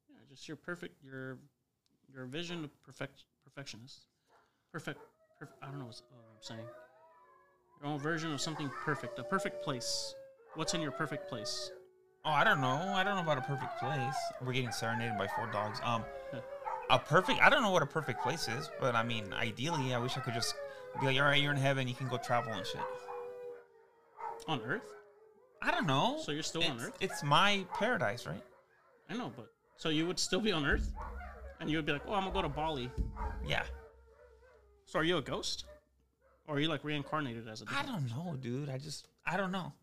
[0.09, 1.39] Yeah, just your perfect, your
[2.13, 4.05] your vision of perfect perfectionist.
[4.71, 4.99] Perfect.
[5.41, 6.67] Perf- I don't know what's, what I'm saying.
[7.81, 9.19] Your own version of something perfect.
[9.19, 10.15] A perfect place.
[10.55, 11.71] What's in your perfect place?
[12.25, 12.67] Oh, I don't know.
[12.67, 14.15] I don't know about a perfect place.
[14.41, 15.79] We're getting serenaded by four dogs.
[15.83, 16.05] Um,
[16.89, 17.41] a perfect.
[17.41, 20.21] I don't know what a perfect place is, but I mean, ideally, I wish I
[20.21, 20.55] could just
[20.99, 21.87] be like, all right, you're in heaven.
[21.87, 22.81] You can go travel and shit.
[24.47, 24.93] On Earth?
[25.61, 26.19] I don't know.
[26.21, 26.93] So you're still on Earth?
[27.01, 28.43] It's my paradise, right?
[29.09, 29.47] I know, but
[29.77, 30.91] so you would still be on Earth,
[31.63, 32.91] and you would be like, "Oh, I'm gonna go to Bali."
[33.47, 33.63] Yeah.
[34.85, 35.65] So are you a ghost,
[36.47, 37.65] or are you like reincarnated as a?
[37.73, 38.69] I don't know, dude.
[38.69, 39.73] I just, I don't know.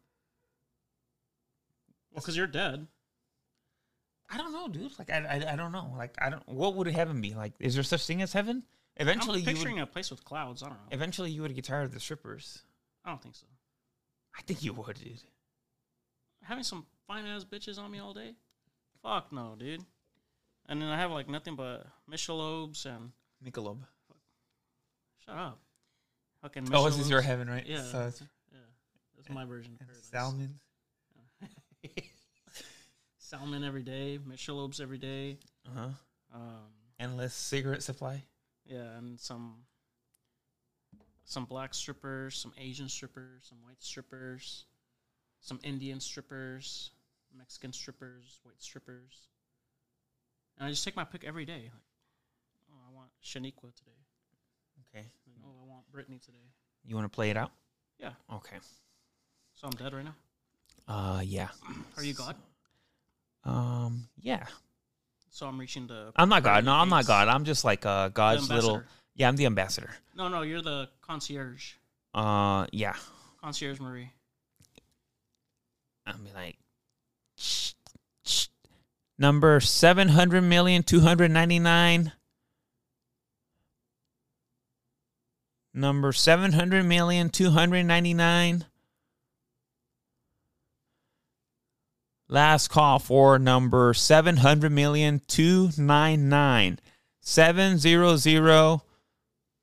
[2.13, 2.87] Well, because you're dead.
[4.33, 4.93] I don't know, dude.
[4.99, 5.93] Like, I, I, I don't know.
[5.97, 6.47] Like, I don't.
[6.49, 7.55] What would heaven be like?
[7.59, 8.63] Is there such thing as heaven?
[8.97, 9.85] Eventually, I'm you picturing would.
[9.85, 10.63] a place with clouds.
[10.63, 10.89] I don't know.
[10.91, 12.63] Eventually, you would get tired of the strippers.
[13.05, 13.47] I don't think so.
[14.39, 15.23] I think you would, dude.
[16.43, 18.35] Having some fine ass bitches on me all day?
[19.03, 19.85] Fuck no, dude.
[20.71, 23.11] And then I have like nothing but Michelobs and
[23.45, 23.79] Michelob.
[25.27, 25.59] shut up.
[26.43, 27.67] Fucking Oh, this is your heaven, right?
[27.67, 28.59] Yeah, So it's yeah.
[29.17, 30.07] That's my version of paradise.
[30.11, 30.55] salmon.
[33.19, 35.39] Salmon every day, Michelobs every day.
[35.67, 35.89] Uh huh.
[36.35, 38.23] Um, Endless cigarette supply.
[38.67, 39.57] Yeah, and some
[41.25, 44.65] some black strippers, some Asian strippers, some white strippers,
[45.41, 46.91] some Indian strippers,
[47.37, 49.29] Mexican strippers, white strippers.
[50.61, 51.71] And I just take my pick every day.
[51.73, 53.97] Like, oh, I want Shaniqua today.
[54.95, 55.07] Okay.
[55.27, 56.37] And, oh, I want Brittany today.
[56.85, 57.51] You want to play it out?
[57.99, 58.11] Yeah.
[58.31, 58.57] Okay.
[59.55, 60.15] So I'm dead right now.
[60.87, 61.49] Uh, yeah.
[61.97, 62.37] Are you God?
[63.45, 64.45] Um, yeah.
[65.31, 66.13] So I'm reaching the.
[66.17, 66.65] I'm not God.
[66.65, 67.07] No, I'm not.
[67.07, 67.29] God.
[67.29, 68.83] I'm just like uh God's little.
[69.15, 69.91] Yeah, I'm the ambassador.
[70.15, 71.73] No, no, you're the concierge.
[72.13, 72.95] Uh, yeah.
[73.43, 74.11] Concierge Marie.
[76.07, 76.57] I'm like,
[79.21, 82.13] number seven hundred million two hundred ninety nine.
[85.73, 88.65] Number seven hundred million two hundred ninety nine.
[92.29, 96.81] Last call for number seven hundred million two nine nine
[97.21, 98.83] seven zero zero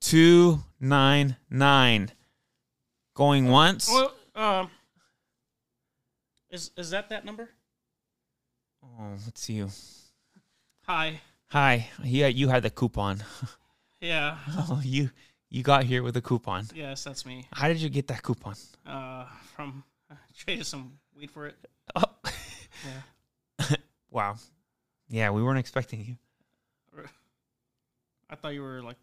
[0.00, 2.12] two nine nine.
[3.14, 3.90] Going once.
[3.90, 4.70] Well, um,
[6.50, 7.50] is is that that number?
[8.98, 9.68] Oh, let's you.
[10.86, 11.20] Hi.
[11.50, 11.88] Hi.
[12.02, 13.22] Yeah, you had the coupon.
[14.00, 14.38] Yeah.
[14.56, 15.10] Oh, you
[15.50, 16.68] you got here with a coupon.
[16.72, 17.46] Yes, that's me.
[17.52, 18.54] How did you get that coupon?
[18.86, 19.24] Uh,
[19.56, 21.56] from I traded some weed for it.
[21.96, 22.04] Oh,
[22.86, 23.76] Yeah.
[24.12, 24.36] wow.
[25.08, 26.16] Yeah, we weren't expecting you.
[28.30, 28.98] I thought you were like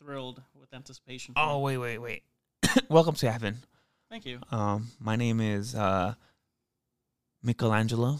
[0.00, 1.34] thrilled with anticipation.
[1.36, 2.24] Oh, wait, wait, wait.
[2.88, 3.58] Welcome to heaven.
[4.10, 4.40] thank you.
[4.50, 6.14] Um, my name is uh,
[7.44, 8.18] Michelangelo.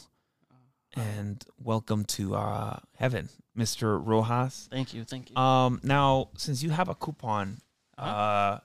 [0.95, 4.01] And welcome to uh, heaven, Mr.
[4.05, 4.69] Rojas.
[4.71, 5.37] Thank you, thank you.
[5.37, 7.61] Um, now since you have a coupon,
[7.99, 8.11] Uh-huh.
[8.11, 8.59] uh,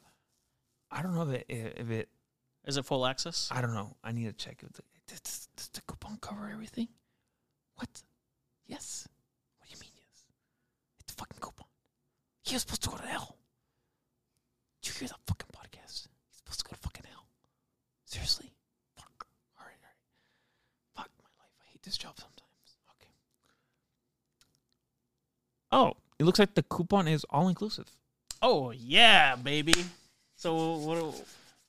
[0.91, 2.09] I don't know if it, if it,
[2.65, 3.49] Is it full access?
[3.51, 3.95] I don't know.
[4.03, 4.61] I need to check.
[4.63, 6.87] If the, does, does the coupon cover everything?
[7.75, 7.89] What?
[8.65, 9.07] Yes.
[9.57, 10.25] What do you mean yes?
[11.01, 11.67] It's a fucking coupon.
[12.43, 13.37] He was supposed to go to hell.
[14.81, 16.07] Did you hear that fucking podcast?
[16.29, 17.27] He's supposed to go to fucking hell.
[18.05, 18.53] Seriously?
[18.95, 19.27] Fuck.
[19.59, 20.01] All right, all right.
[20.95, 21.51] Fuck my life.
[21.61, 22.77] I hate this job sometimes.
[22.99, 23.09] Okay.
[25.71, 27.89] Oh, it looks like the coupon is all inclusive.
[28.41, 29.73] Oh yeah, baby.
[30.35, 31.15] So what?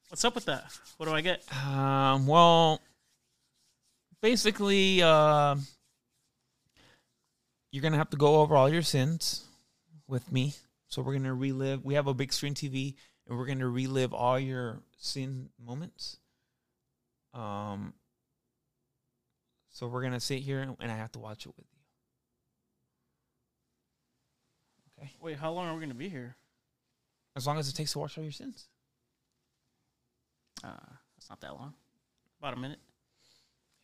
[0.09, 0.65] What's up with that?
[0.97, 1.43] What do I get?
[1.65, 2.81] Um, well,
[4.21, 5.55] basically, uh,
[7.71, 9.45] you're gonna have to go over all your sins
[10.09, 10.55] with me.
[10.89, 11.85] So we're gonna relive.
[11.85, 12.95] We have a big screen TV,
[13.27, 16.17] and we're gonna relive all your sin moments.
[17.33, 17.95] Um.
[19.79, 21.79] So we're gonna sit here, and I have to watch it with you.
[24.99, 25.13] Okay.
[25.21, 26.35] Wait, how long are we gonna be here?
[27.37, 28.67] As long as it takes to watch all your sins.
[30.65, 31.75] Uh, it's not that long.
[32.41, 32.81] About a minute.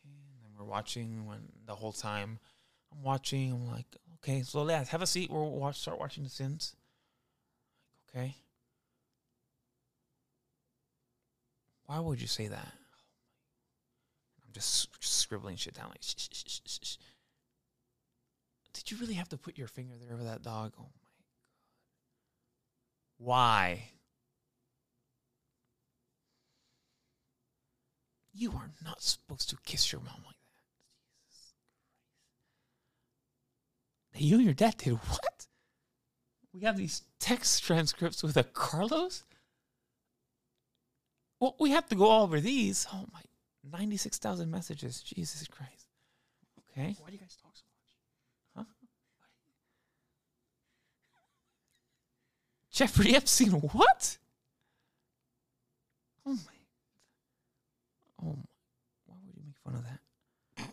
[0.03, 2.39] And then we're watching when the whole time
[2.91, 5.31] I'm watching, I'm like, okay, so yeah, have a seat.
[5.31, 6.75] We'll watch, start watching the sins.
[8.09, 8.35] Okay.
[11.85, 12.73] Why would you say that?
[14.55, 16.01] Just, scribbling shit down like.
[16.01, 16.97] Shh, shh, shh, shh.
[18.73, 20.71] Did you really have to put your finger there over that dog?
[20.77, 21.25] Oh my god.
[23.17, 23.89] Why?
[28.33, 30.55] You are not supposed to kiss your mom like that.
[31.29, 31.53] Jesus
[34.13, 34.23] Christ.
[34.23, 35.47] You and your dad did what?
[36.53, 39.25] We have these text transcripts with a Carlos?
[41.41, 42.87] Well, we have to go over these.
[42.93, 43.19] Oh my,
[43.71, 45.01] 96,000 messages.
[45.01, 45.87] Jesus Christ.
[46.71, 46.95] Okay.
[46.99, 47.63] Why do you guys talk so
[48.55, 48.67] much?
[48.67, 48.73] Huh?
[52.71, 54.17] Jeffrey Epstein, what?
[56.25, 56.57] Oh my.
[58.21, 58.45] Oh my.
[59.05, 60.67] Why would you make fun of that?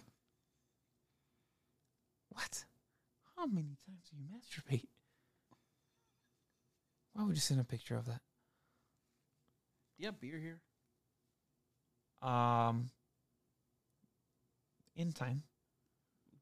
[2.31, 2.65] What?
[3.37, 4.89] How many times do you masturbate?
[7.13, 8.21] Why would you send a picture of that?
[9.97, 10.61] Do you have beer here?
[12.23, 12.91] Um,
[14.95, 15.43] in time.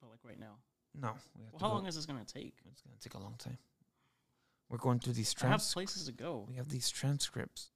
[0.00, 0.56] But like right now.
[0.94, 1.12] No.
[1.38, 2.54] We have Well, to how go- long is this gonna take?
[2.70, 3.58] It's gonna take a long time.
[4.68, 5.72] We're going through these I have trans.
[5.72, 6.44] places to go.
[6.48, 7.70] We have these transcripts.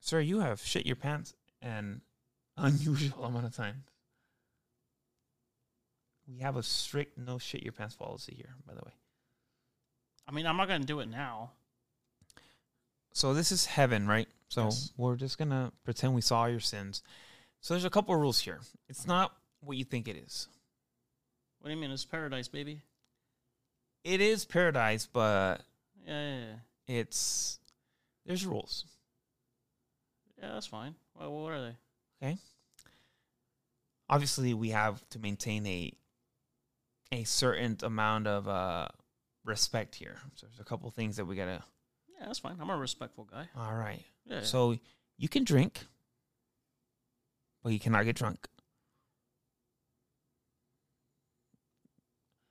[0.00, 2.02] Sir, you have shit your pants an
[2.56, 3.84] unusual amount of time.
[6.28, 8.92] We have a strict no shit your pants policy here, by the way.
[10.26, 11.52] I mean, I'm not gonna do it now.
[13.12, 14.28] So this is heaven, right?
[14.48, 14.92] So Yes.
[14.96, 17.02] we're just gonna pretend we saw your sins.
[17.60, 18.60] So there's a couple of rules here.
[18.88, 20.48] It's not what you think it is.
[21.58, 21.90] What do you mean?
[21.90, 22.82] It's paradise, baby.
[24.04, 25.62] It is paradise, but
[26.04, 26.46] Yeah, yeah,
[26.86, 27.00] yeah.
[27.00, 27.58] it's
[28.24, 28.84] there's rules.
[30.38, 30.94] Yeah, that's fine.
[31.14, 31.76] Well, what are they?
[32.26, 32.38] Okay.
[34.08, 35.92] Obviously we have to maintain a
[37.12, 38.88] a certain amount of uh
[39.44, 40.20] respect here.
[40.34, 41.64] So there's a couple things that we gotta.
[42.18, 42.56] Yeah, that's fine.
[42.60, 43.48] I'm a respectful guy.
[43.56, 44.02] All right.
[44.24, 44.42] Yeah.
[44.42, 44.76] So
[45.18, 45.86] you can drink,
[47.62, 48.46] but you cannot get drunk.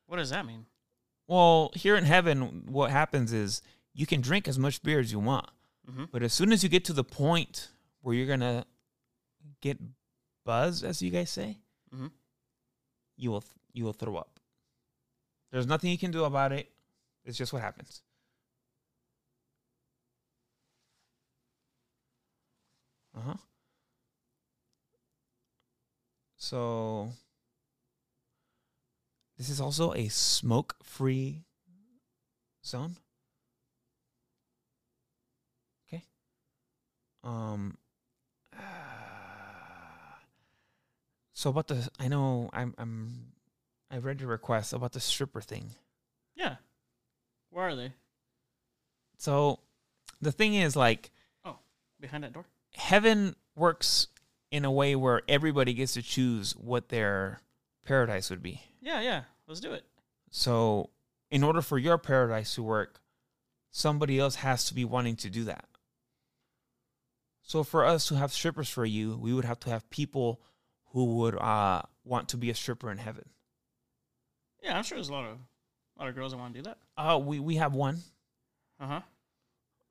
[0.07, 0.65] what does that mean?
[1.27, 3.61] Well, here in heaven, what happens is
[3.93, 5.49] you can drink as much beer as you want,
[5.89, 6.05] Mm-hmm.
[6.11, 7.69] but as soon as you get to the point
[8.01, 8.65] where you're gonna
[9.61, 9.79] get
[10.45, 11.57] buzz, as you guys say,
[11.93, 12.11] Mhm.
[13.17, 13.43] you will
[13.73, 14.39] you will throw up.
[15.51, 16.71] There's nothing you can do about it.
[17.25, 18.01] It's just what happens.
[23.15, 23.35] Uh huh.
[26.37, 27.09] So
[29.37, 31.43] this is also a smoke-free
[32.65, 32.97] zone.
[35.87, 36.03] Okay.
[37.23, 37.77] Um.
[41.33, 43.31] so about the, I know I'm I'm,
[43.89, 45.71] I read your request about the stripper thing.
[46.35, 46.55] Yeah.
[47.49, 47.93] Where are they?
[49.17, 49.59] So
[50.21, 51.11] the thing is, like,
[51.45, 51.57] Oh,
[51.99, 52.45] Behind that door?
[52.75, 54.07] Heaven works
[54.51, 57.41] in a way where everybody gets to choose what their
[57.85, 58.61] paradise would be.
[58.81, 59.23] Yeah, yeah.
[59.47, 59.85] Let's do it.
[60.29, 60.89] So,
[61.31, 62.99] in order for your paradise to work,
[63.71, 65.65] somebody else has to be wanting to do that.
[67.41, 70.41] So, for us to have strippers for you, we would have to have people
[70.91, 73.25] who would uh, want to be a stripper in heaven.
[74.63, 75.37] Yeah, I'm sure there's a lot of
[75.97, 76.77] a lot of girls that want to do that.
[76.97, 77.99] Uh, we we have one.
[78.79, 79.01] Uh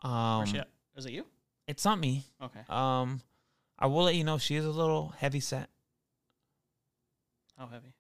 [0.03, 0.09] huh.
[0.09, 0.69] Um, Where's she at?
[0.97, 1.25] Is it you?
[1.67, 2.25] It's not me.
[2.43, 2.61] Okay.
[2.69, 3.21] Um,
[3.79, 5.69] I will let you know she is a little heavy set.
[7.59, 7.93] How heavy?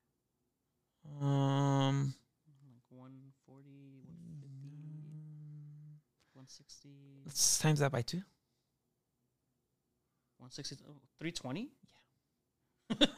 [1.21, 2.15] Um,
[2.47, 3.71] Like 140,
[4.09, 4.49] 150,
[6.33, 6.89] 160,
[7.27, 8.23] let's times that by two.
[10.39, 11.71] 160, oh, 320?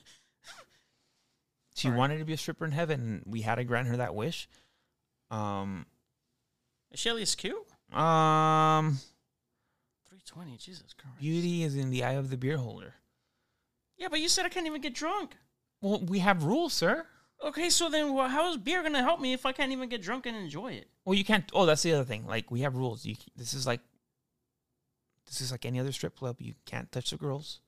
[1.75, 1.99] She Sorry.
[1.99, 3.01] wanted to be a stripper in heaven.
[3.03, 4.49] and We had to grant her that wish.
[5.31, 5.85] Um,
[6.91, 7.67] Is she at least cute?
[7.93, 8.99] um,
[10.27, 11.19] 320, Jesus Christ.
[11.19, 12.95] beauty is in the eye of the beer holder.
[13.97, 15.37] Yeah, but you said I can't even get drunk.
[15.81, 17.07] Well, we have rules, sir.
[17.45, 20.27] Okay, so then how is beer gonna help me if I can't even get drunk
[20.27, 20.89] and enjoy it?
[21.05, 21.51] Well, you can't.
[21.53, 22.27] Oh, that's the other thing.
[22.27, 23.05] Like we have rules.
[23.05, 23.15] You.
[23.37, 23.81] This is like.
[25.27, 26.37] This is like any other strip club.
[26.41, 27.61] You can't touch the girls.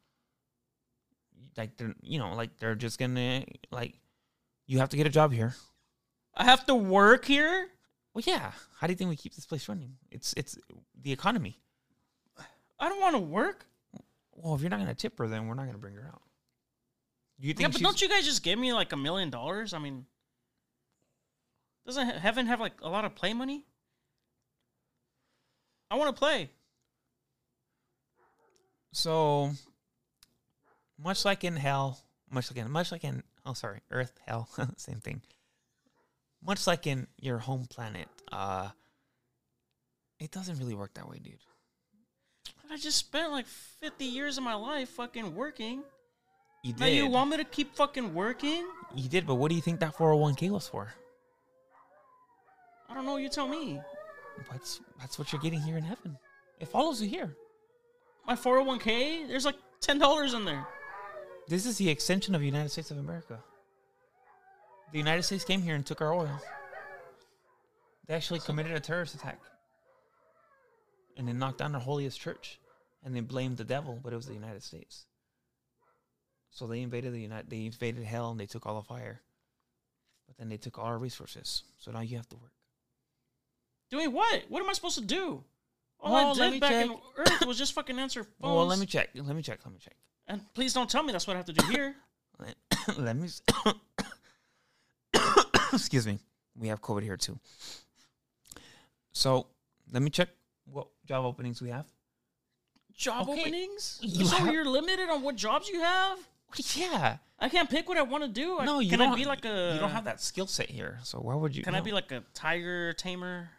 [1.57, 3.95] Like they're, you know, like they're just gonna like.
[4.67, 5.55] You have to get a job here.
[6.35, 7.69] I have to work here.
[8.15, 8.53] Well, yeah.
[8.79, 9.97] How do you think we keep this place running?
[10.11, 10.59] It's it's
[11.01, 11.61] the economy.
[12.79, 13.67] I don't want to work.
[14.35, 16.23] Well, if you're not gonna tip her, then we're not gonna bring her out.
[17.39, 19.73] You think Yeah, but she's- don't you guys just give me like a million dollars?
[19.75, 20.07] I mean,
[21.87, 23.65] doesn't he- heaven have like a lot of play money?
[25.91, 26.51] I want to play.
[28.93, 29.53] So,
[30.99, 32.01] much like in hell,
[32.31, 35.23] much like in much like in oh sorry, Earth, hell, same thing.
[36.43, 38.71] Much like in your home planet, uh,
[40.21, 41.39] it doesn't really work that way, dude.
[42.71, 45.83] I just spent like 50 years of my life fucking working.
[46.63, 48.67] You Now did, you want me to keep fucking working?
[48.95, 50.93] you did, but what do you think that four hundred one k was for?
[52.89, 53.17] I don't know.
[53.17, 53.81] You tell me.
[54.51, 56.17] That's that's what you're getting here in heaven.
[56.61, 57.35] It follows you here.
[58.27, 60.67] My 401k, there's like $10 in there.
[61.47, 63.39] This is the extension of the United States of America.
[64.93, 66.39] The United States came here and took our oil.
[68.07, 69.41] They actually committed a terrorist attack.
[71.19, 72.59] And they knocked down our holiest church.
[73.05, 75.05] And they blamed the devil, but it was the United States.
[76.51, 79.21] So they invaded the United they invaded hell and they took all the fire.
[80.27, 81.63] But then they took all our resources.
[81.79, 82.53] So now you have to work.
[83.91, 84.45] Doing what?
[84.49, 85.45] What am I supposed to do?
[86.01, 86.87] All Well, I let did me back check.
[86.87, 88.35] in Earth was just fucking answer phones.
[88.43, 89.11] Oh, well, let me check.
[89.15, 89.61] Let me check.
[89.65, 89.95] Let me check.
[90.27, 91.95] And please don't tell me that's what I have to do here.
[92.39, 92.55] Let,
[92.99, 93.29] let me.
[95.73, 96.19] Excuse me.
[96.57, 97.39] We have COVID here too.
[99.13, 99.47] So
[99.93, 100.29] let me check
[100.71, 101.87] what job openings we have.
[102.95, 103.41] Job Okay.
[103.41, 103.99] openings?
[104.03, 106.19] You so have- you're limited on what jobs you have?
[106.75, 107.19] Yeah.
[107.41, 108.59] I can't pick what I want to do.
[108.59, 109.13] I- No, you can don't.
[109.13, 109.73] I be like a?
[109.75, 110.99] You don't have that skill set here.
[111.05, 111.63] So why would you?
[111.63, 111.85] Can I no.
[111.85, 113.51] be like a tiger tamer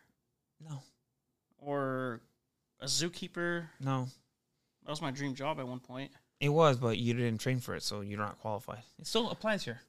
[0.60, 0.82] No.
[1.60, 2.22] or
[2.80, 3.68] a zookeeper?
[3.80, 4.08] No.
[4.84, 6.12] That was my dream job at one point.
[6.40, 8.84] It was, but you didn't train for it, so you're not qualified.
[8.98, 9.82] It still applies here.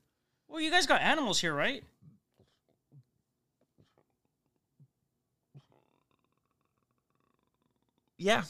[0.49, 1.83] Well, you guys got animals here, right?
[8.21, 8.43] Yeah.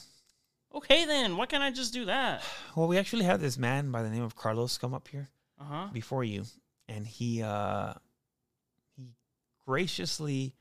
[0.74, 2.42] Okay, then why can't I just do that?
[2.76, 5.28] Well, we actually had this man by the name of Carlos come up here.
[5.60, 5.86] Uh huh.
[5.92, 6.44] before you,
[6.88, 7.92] and he uh,
[8.96, 9.10] he
[9.66, 10.54] graciously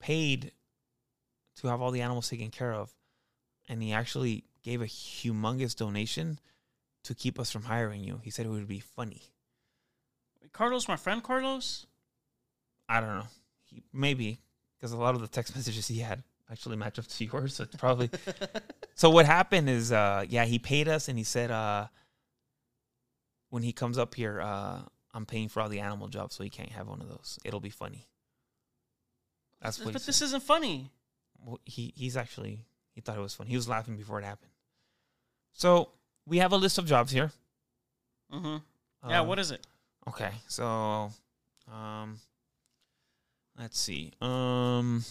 [0.00, 0.52] paid
[1.56, 2.90] to have all the animals taken care of,
[3.68, 6.38] and he actually gave a humongous donation
[7.04, 8.20] to keep us from hiring you.
[8.22, 9.24] He said it would be funny.
[10.52, 11.86] Carlos, my friend Carlos.
[12.88, 13.26] I don't know,
[13.64, 14.38] he, maybe
[14.78, 17.54] because a lot of the text messages he had actually match up to yours.
[17.56, 18.10] So it's probably
[18.94, 19.10] so.
[19.10, 21.86] What happened is, uh, yeah, he paid us, and he said, uh,
[23.50, 24.82] when he comes up here, uh,
[25.14, 27.38] I'm paying for all the animal jobs, so he can't have one of those.
[27.44, 28.06] It'll be funny.
[29.62, 29.92] That's what.
[29.94, 30.26] but this said.
[30.26, 30.90] isn't funny.
[31.44, 33.50] Well, he he's actually he thought it was funny.
[33.50, 34.50] He was laughing before it happened.
[35.52, 35.90] So
[36.26, 37.30] we have a list of jobs here.
[38.32, 38.56] Mm-hmm.
[39.08, 39.20] yeah.
[39.20, 39.66] Uh, What is it?
[40.08, 41.10] Okay, so
[41.72, 42.18] um
[43.58, 44.12] let's see.
[44.20, 45.04] Um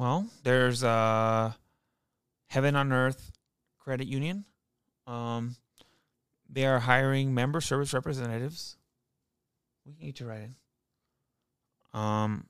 [0.00, 1.52] well, there's uh
[2.46, 3.32] Heaven on Earth
[3.78, 4.46] Credit Union.
[5.06, 5.56] Um
[6.48, 8.78] they are hiring member service representatives.
[9.84, 12.00] We can get you right in.
[12.00, 12.46] Um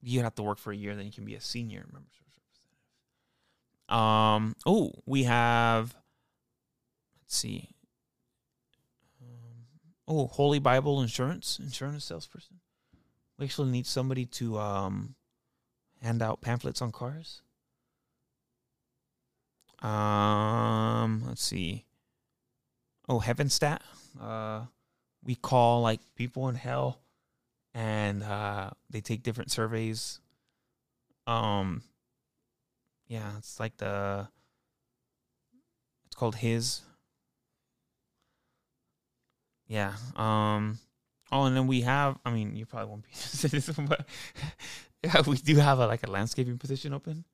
[0.00, 2.38] you have to work for a year, then you can be a senior member service
[3.88, 4.44] representative.
[4.44, 5.92] Um oh, we have
[7.20, 7.70] let's see.
[9.20, 12.60] Um, oh, Holy Bible Insurance, insurance salesperson.
[13.38, 15.16] We actually need somebody to um,
[16.02, 17.42] hand out pamphlets on cars.
[19.82, 21.84] Um, let's see.
[23.08, 23.80] Oh, Heavenstat.
[24.20, 24.62] Uh,
[25.22, 27.00] we call like people in hell,
[27.74, 30.20] and uh, they take different surveys.
[31.26, 31.82] Um,
[33.08, 34.28] yeah, it's like the.
[36.06, 36.82] It's called his.
[39.68, 39.94] Yeah.
[40.16, 40.78] Um.
[41.30, 42.18] Oh, and then we have.
[42.24, 44.06] I mean, you probably won't be interested but
[45.06, 47.24] yeah, we do have a like a landscaping position open.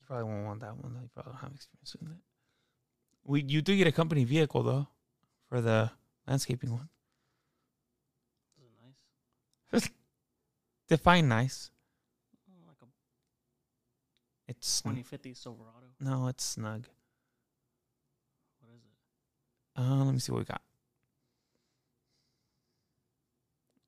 [0.00, 0.94] You probably won't want that one.
[0.94, 1.00] though.
[1.00, 2.18] You probably don't have experience with that.
[3.24, 4.88] We you do get a company vehicle though,
[5.48, 5.90] for the
[6.26, 6.88] landscaping one.
[8.58, 8.72] Is it
[9.72, 9.90] nice?
[10.88, 11.70] Define nice.
[12.50, 12.86] Oh, like a
[14.48, 15.86] It's sn- 2050 Silverado.
[16.00, 16.86] no, it's snug.
[18.60, 19.80] What is it?
[19.80, 20.62] Uh, let me see what we got.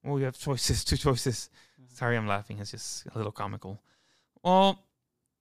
[0.04, 1.48] Well, we have choices, two choices.
[1.80, 1.96] Mhm.
[1.96, 2.58] Sorry, I'm laughing.
[2.60, 3.80] It's just a little comical.
[4.42, 4.78] Well,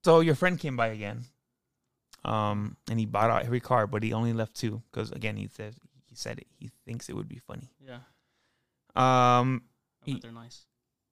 [0.03, 1.26] so your friend came by again,
[2.24, 5.47] um, and he bought out every car, but he only left two because again, he
[5.47, 5.76] said
[6.09, 6.47] he said it.
[6.59, 7.70] he thinks it would be funny.
[7.86, 7.99] Yeah.
[8.95, 9.64] Um,
[10.05, 10.66] He- they're nice.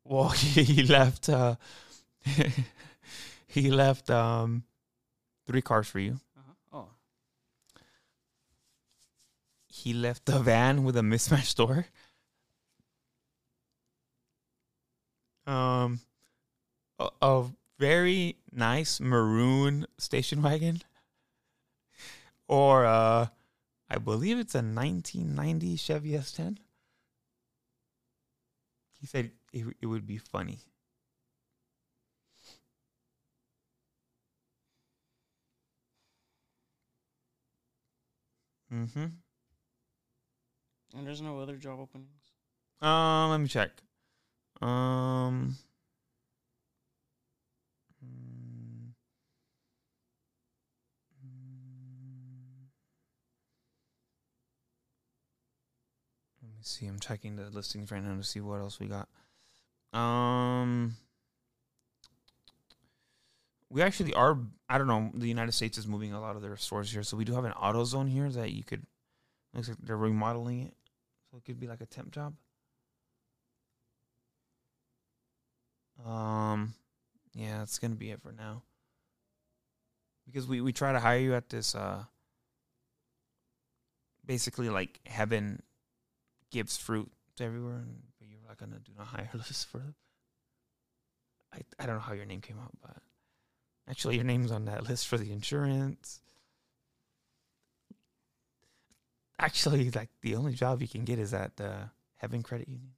[0.05, 1.27] well, he left.
[1.29, 1.55] Uh,
[3.47, 4.63] he left um,
[5.47, 6.19] three cars for you.
[6.37, 6.53] Uh-huh.
[6.71, 6.89] Oh.
[9.67, 11.87] He left the van with a mismatched door.
[15.51, 15.99] Um,
[16.97, 17.45] a, a
[17.77, 20.81] very nice maroon station wagon,
[22.47, 23.27] or uh,
[23.89, 26.57] I believe it's a 1990 Chevy S10.
[29.01, 30.59] He said it, it would be funny.
[38.73, 39.05] Mm-hmm.
[40.97, 42.07] And there's no other job openings.
[42.81, 43.71] Um, let me check.
[44.61, 45.55] Um.
[56.43, 56.85] Let me see.
[56.85, 59.09] I'm checking the listings right now to see what else we got.
[59.97, 60.95] Um.
[63.69, 64.37] We actually are.
[64.69, 65.11] I don't know.
[65.13, 67.45] The United States is moving a lot of their stores here, so we do have
[67.45, 68.85] an AutoZone here that you could.
[69.53, 70.73] Looks like they're remodeling it,
[71.29, 72.35] so it could be like a temp job.
[76.05, 76.73] Um,
[77.33, 78.63] yeah, that's gonna be it for now.
[80.25, 82.03] Because we we try to hire you at this uh,
[84.25, 85.61] basically like heaven
[86.51, 89.95] gives fruit to and but you're like on a do not hire list for them.
[91.53, 92.97] I I don't know how your name came out, but
[93.89, 96.21] actually your name's on that list for the insurance.
[99.39, 102.93] Actually, like the only job you can get is at the Heaven Credit Union.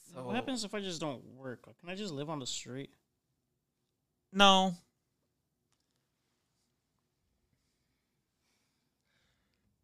[0.13, 1.63] what happens if I just don't work?
[1.79, 2.89] Can I just live on the street?
[4.33, 4.75] No.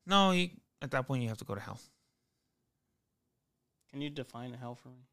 [0.06, 0.50] No, you,
[0.82, 1.80] at that point you have to go to hell.
[3.92, 5.08] Can you define hell for me?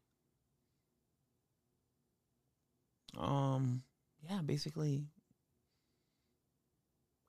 [3.17, 3.83] Um,
[4.29, 5.05] yeah, basically,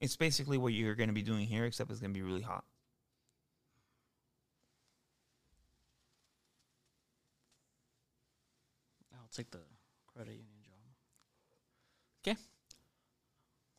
[0.00, 2.42] it's basically what you're going to be doing here, except it's going to be really
[2.42, 2.64] hot.
[9.26, 9.58] I'll take the
[10.14, 10.76] credit union job.
[12.24, 12.36] Okay.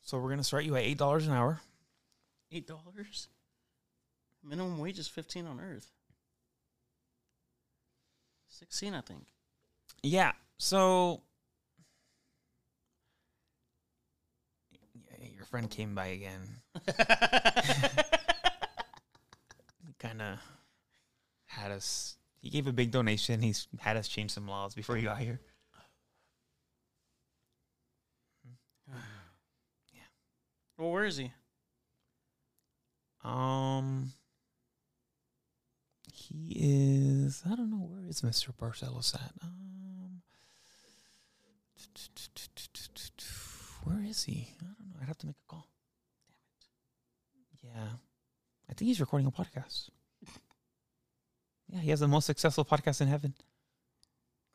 [0.02, 1.62] So we're going to start you at eight dollars an hour.
[2.52, 3.30] Eight dollars.
[4.44, 5.90] Minimum wage is fifteen on Earth.
[8.50, 9.24] Sixteen, I think.
[10.04, 10.34] Yeah.
[10.58, 11.22] So
[15.34, 16.42] your friend came by again.
[20.00, 20.40] Kind of
[21.46, 22.17] had us.
[22.40, 23.42] He gave a big donation.
[23.42, 25.40] He's had us change some laws before he got here.
[28.88, 28.94] Yeah.
[30.78, 31.32] Well, where is he?
[33.24, 34.14] Um,
[36.14, 37.42] he is.
[37.46, 39.32] I don't know where is Mister Barcelos at.
[39.42, 40.22] Um,
[43.84, 44.54] where is he?
[44.62, 44.96] I don't know.
[45.02, 45.68] I'd have to make a call.
[47.64, 47.76] Damn it.
[47.76, 47.98] Yeah,
[48.70, 49.90] I think he's recording a podcast.
[51.70, 53.34] Yeah, he has the most successful podcast in heaven.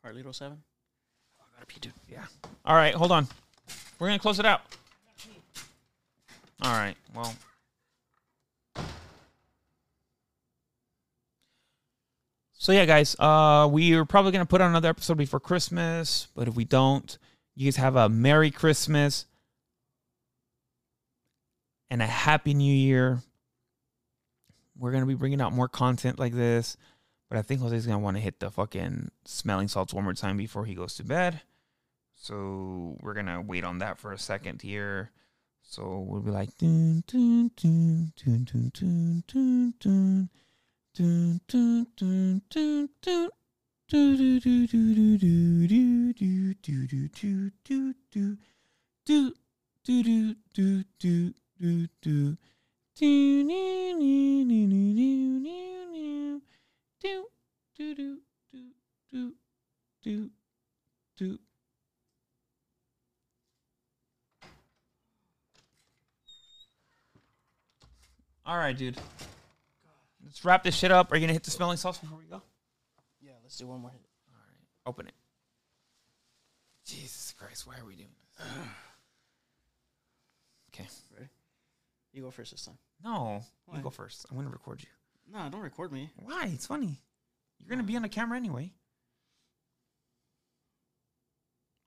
[0.03, 0.63] Carlito Seven.
[1.39, 1.93] Oh, I gotta pee, dude.
[2.09, 2.25] Yeah.
[2.65, 3.27] All right, hold on.
[3.99, 4.61] We're gonna close it out.
[6.61, 6.95] All right.
[7.13, 7.33] Well.
[12.53, 16.47] So yeah, guys, uh, we are probably gonna put on another episode before Christmas, but
[16.47, 17.17] if we don't,
[17.55, 19.25] you guys have a Merry Christmas
[21.89, 23.21] and a Happy New Year.
[24.77, 26.77] We're gonna be bringing out more content like this,
[27.33, 30.37] but I think Jose's gonna want to hit the fucking smelling salts one more time
[30.37, 31.41] before he goes to bed.
[32.13, 35.09] So we're gonna wait on that for a second here.
[35.63, 40.29] So we'll be like dun, dun, dun, dun, dun, dun, dun, dun.
[40.93, 43.27] do do do do do
[49.05, 49.33] Do,
[49.83, 52.37] do, do, do, do, do, do
[57.03, 57.25] do
[57.77, 58.17] do do
[58.51, 58.61] do
[59.11, 59.33] do
[60.01, 60.29] do
[61.17, 61.39] do
[68.45, 68.97] All right, dude.
[70.21, 71.11] Let's wrap this shit up.
[71.11, 72.41] Are you gonna hit the smelling sauce before we go?
[73.21, 74.01] Yeah, let's do one more hit.
[74.29, 75.13] All right, Open it.
[76.85, 78.47] Jesus Christ, why are we doing this?
[80.81, 81.29] okay.
[82.11, 82.77] You go first this time.
[83.03, 83.77] No, Why?
[83.77, 84.25] you go first.
[84.29, 84.89] I'm gonna record you.
[85.33, 86.11] No, don't record me.
[86.17, 86.51] Why?
[86.53, 87.01] It's funny.
[87.59, 88.71] You're gonna be on the camera anyway.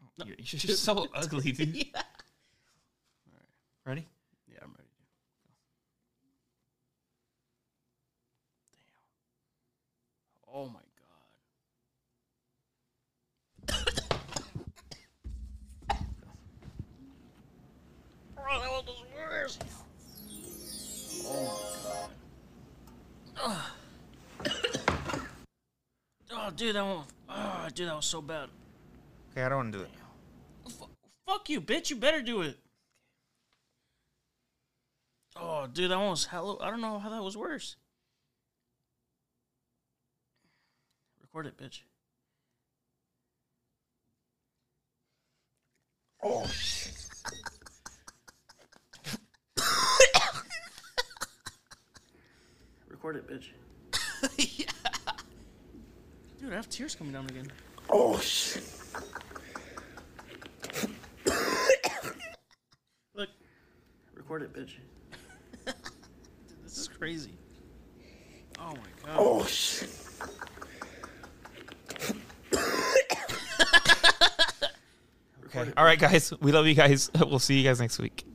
[0.03, 0.24] Oh, no.
[0.26, 1.76] You're, you're just so ugly, dude.
[1.76, 2.03] yeah.
[3.86, 4.05] Ready?
[4.49, 4.88] Yeah, I'm ready.
[10.49, 10.53] Damn.
[10.53, 10.80] Oh my
[13.68, 13.84] god.
[18.40, 19.62] oh, that was the worst.
[21.28, 22.16] Oh my god.
[23.39, 23.72] Oh,
[26.55, 27.05] dude, that one.
[27.28, 28.49] Oh, dude, that was so bad.
[29.32, 29.91] Okay, I don't want to do it.
[30.66, 30.89] F-
[31.26, 31.91] fuck you, bitch.
[31.91, 32.59] You better do it.
[35.39, 36.59] Oh, dude, that one was hello.
[36.61, 37.76] I don't know how that was worse.
[41.20, 41.80] Record it, bitch.
[46.22, 46.47] Oh,
[53.07, 54.59] Record it, bitch.
[54.59, 54.66] yeah.
[56.40, 57.52] Dude, I have tears coming down again.
[57.88, 58.64] Oh shit.
[63.14, 63.28] Look.
[64.16, 64.72] Record it, bitch.
[65.66, 67.38] Dude, this is crazy.
[68.59, 69.16] Oh my god.
[69.16, 69.90] Oh shit.
[75.46, 75.72] Okay.
[75.76, 76.34] All right, guys.
[76.40, 77.09] We love you guys.
[77.14, 78.26] We'll see you guys next week.